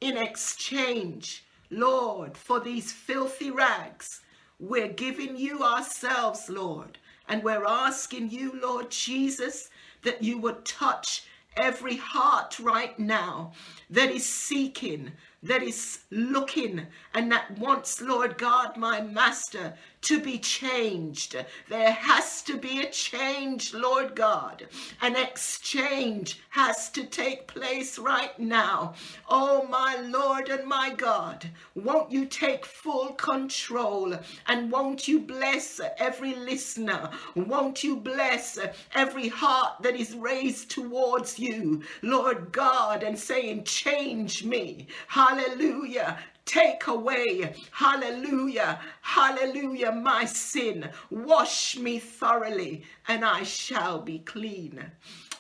in 0.01 0.17
exchange, 0.17 1.43
Lord, 1.71 2.37
for 2.37 2.61
these 2.61 2.93
filthy 2.93 3.51
rags. 3.51 4.21
We're 4.61 4.93
giving 4.93 5.37
you 5.37 5.65
ourselves, 5.65 6.49
Lord, 6.49 6.99
and 7.29 7.43
we're 7.43 7.65
asking 7.67 8.31
you, 8.31 8.61
Lord 8.61 8.91
Jesus, 8.91 9.71
that 10.03 10.23
you 10.23 10.39
would 10.39 10.65
touch 10.65 11.25
every 11.57 11.97
heart 11.97 12.59
right 12.61 12.97
now 12.99 13.53
that 13.91 14.11
is 14.11 14.25
seeking 14.25 15.13
that 15.43 15.63
is 15.63 16.01
looking 16.11 16.87
and 17.15 17.31
that 17.33 17.59
wants, 17.59 18.01
Lord 18.01 18.39
God, 18.39 18.77
my 18.77 19.01
Master, 19.01 19.75
to 20.03 20.21
be 20.21 20.39
changed. 20.39 21.37
There 21.69 21.93
has 21.93 22.43
to 22.43 22.57
be 22.57 22.81
a 22.83 22.91
change, 22.91 23.75
Lord 23.75 24.15
God. 24.15 24.67
An 25.03 25.17
exchange 25.17 26.41
has 26.51 26.91
to 26.91 27.05
take 27.05 27.47
place 27.47 27.99
right 27.99 28.39
now. 28.39 28.95
Oh, 29.29 29.67
my 29.69 29.97
Lord 29.97 30.49
and 30.49 30.67
my 30.67 30.91
God, 30.91 31.49
won't 31.75 32.11
you 32.11 32.27
take 32.27 32.65
full 32.65 33.13
control 33.15 34.15
and 34.47 34.71
won't 34.71 35.09
you 35.09 35.21
bless 35.21 35.81
every 35.99 36.35
listener? 36.35 37.11
Won't 37.35 37.83
you 37.85 37.97
bless 37.97 38.59
every 38.95 39.29
heart 39.29 39.83
that 39.83 39.97
is 39.97 40.15
raised 40.15 40.71
towards 40.71 41.39
you, 41.39 41.83
Lord 42.03 42.53
God, 42.53 43.03
and 43.03 43.19
saying, 43.19 43.65
Change 43.65 44.45
me. 44.45 44.87
Hallelujah. 45.09 46.19
Take 46.49 46.87
away, 46.87 47.53
hallelujah, 47.73 48.81
hallelujah, 49.03 49.93
my 49.93 50.25
sin. 50.25 50.89
Wash 51.11 51.77
me 51.77 51.99
thoroughly, 51.99 52.85
and 53.07 53.23
I 53.23 53.43
shall 53.43 54.01
be 54.01 54.21
clean. 54.21 54.83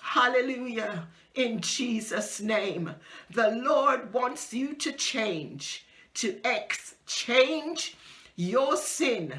Hallelujah. 0.02 1.08
In 1.34 1.62
Jesus' 1.62 2.42
name, 2.42 2.94
the 3.30 3.52
Lord 3.52 4.12
wants 4.12 4.52
you 4.52 4.74
to 4.74 4.92
change, 4.92 5.86
to 6.12 6.36
exchange 6.44 7.96
your 8.36 8.76
sin 8.76 9.32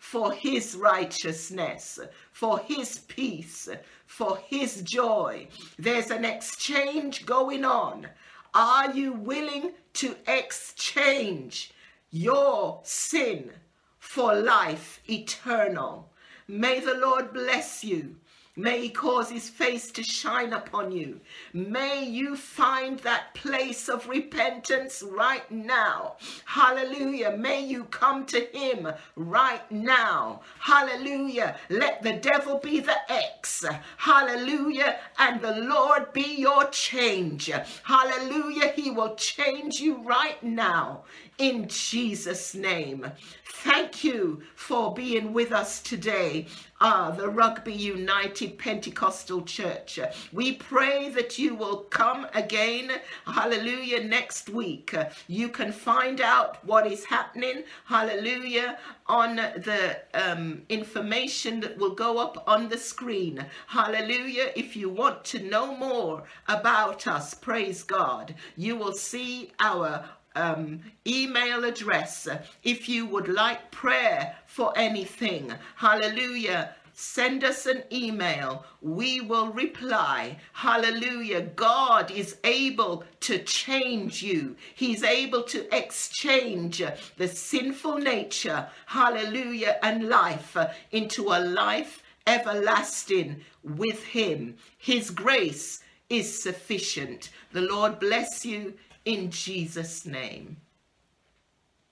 for 0.00 0.32
his 0.32 0.74
righteousness, 0.74 2.00
for 2.32 2.58
his 2.58 2.98
peace, 2.98 3.68
for 4.06 4.38
his 4.48 4.82
joy. 4.82 5.46
There's 5.78 6.10
an 6.10 6.24
exchange 6.24 7.24
going 7.24 7.64
on. 7.64 8.08
Are 8.54 8.92
you 8.92 9.14
willing 9.14 9.72
to 9.94 10.14
exchange 10.26 11.72
your 12.10 12.80
sin 12.82 13.50
for 13.98 14.34
life 14.34 15.00
eternal? 15.08 16.10
May 16.46 16.80
the 16.80 16.94
Lord 16.94 17.32
bless 17.32 17.82
you. 17.82 18.16
May 18.54 18.82
he 18.82 18.88
cause 18.90 19.30
his 19.30 19.48
face 19.48 19.90
to 19.92 20.02
shine 20.02 20.52
upon 20.52 20.92
you. 20.92 21.20
May 21.54 22.04
you 22.04 22.36
find 22.36 22.98
that 22.98 23.32
place 23.32 23.88
of 23.88 24.06
repentance 24.06 25.02
right 25.02 25.50
now. 25.50 26.16
Hallelujah. 26.44 27.34
May 27.34 27.64
you 27.64 27.84
come 27.84 28.26
to 28.26 28.40
him 28.52 28.92
right 29.16 29.70
now. 29.72 30.42
Hallelujah. 30.58 31.56
Let 31.70 32.02
the 32.02 32.12
devil 32.12 32.58
be 32.58 32.80
the 32.80 33.10
X. 33.10 33.64
Hallelujah. 33.96 34.98
And 35.18 35.40
the 35.40 35.56
Lord 35.56 36.12
be 36.12 36.36
your 36.36 36.66
change. 36.66 37.50
Hallelujah. 37.84 38.68
He 38.76 38.90
will 38.90 39.14
change 39.14 39.80
you 39.80 40.02
right 40.02 40.42
now 40.42 41.04
in 41.38 41.68
Jesus' 41.68 42.54
name. 42.54 43.10
Thank 43.46 44.04
you 44.04 44.42
for 44.56 44.92
being 44.92 45.32
with 45.32 45.52
us 45.52 45.80
today. 45.80 46.46
Ah, 46.84 47.12
the 47.12 47.28
Rugby 47.28 47.72
United 47.72 48.58
Pentecostal 48.58 49.42
Church. 49.42 50.00
We 50.32 50.54
pray 50.54 51.10
that 51.10 51.38
you 51.38 51.54
will 51.54 51.76
come 51.76 52.26
again, 52.34 52.90
hallelujah, 53.24 54.02
next 54.02 54.48
week. 54.48 54.92
You 55.28 55.48
can 55.48 55.70
find 55.70 56.20
out 56.20 56.58
what 56.66 56.88
is 56.88 57.04
happening, 57.04 57.62
hallelujah, 57.84 58.80
on 59.06 59.36
the 59.36 59.98
um, 60.12 60.62
information 60.68 61.60
that 61.60 61.78
will 61.78 61.94
go 61.94 62.18
up 62.18 62.42
on 62.48 62.68
the 62.68 62.78
screen. 62.78 63.46
Hallelujah. 63.68 64.50
If 64.56 64.74
you 64.74 64.88
want 64.88 65.24
to 65.26 65.38
know 65.38 65.76
more 65.76 66.24
about 66.48 67.06
us, 67.06 67.32
praise 67.32 67.84
God, 67.84 68.34
you 68.56 68.74
will 68.74 68.94
see 68.94 69.52
our 69.60 70.04
um, 70.34 70.80
email 71.06 71.64
address 71.64 72.28
if 72.62 72.88
you 72.88 73.06
would 73.06 73.28
like 73.28 73.70
prayer 73.70 74.36
for 74.46 74.72
anything. 74.76 75.52
Hallelujah. 75.76 76.74
Send 76.94 77.42
us 77.42 77.66
an 77.66 77.84
email. 77.90 78.66
We 78.82 79.22
will 79.22 79.48
reply. 79.48 80.36
Hallelujah. 80.52 81.40
God 81.40 82.10
is 82.10 82.36
able 82.44 83.04
to 83.20 83.38
change 83.38 84.22
you. 84.22 84.56
He's 84.74 85.02
able 85.02 85.42
to 85.44 85.74
exchange 85.74 86.82
the 87.16 87.28
sinful 87.28 87.98
nature, 87.98 88.68
hallelujah, 88.86 89.78
and 89.82 90.08
life 90.08 90.56
into 90.90 91.28
a 91.28 91.40
life 91.40 92.02
everlasting 92.26 93.40
with 93.62 94.04
Him. 94.04 94.56
His 94.76 95.10
grace 95.10 95.82
is 96.10 96.42
sufficient. 96.42 97.30
The 97.52 97.62
Lord 97.62 97.98
bless 97.98 98.44
you 98.44 98.74
in 99.04 99.30
Jesus' 99.30 100.06
name. 100.06 100.56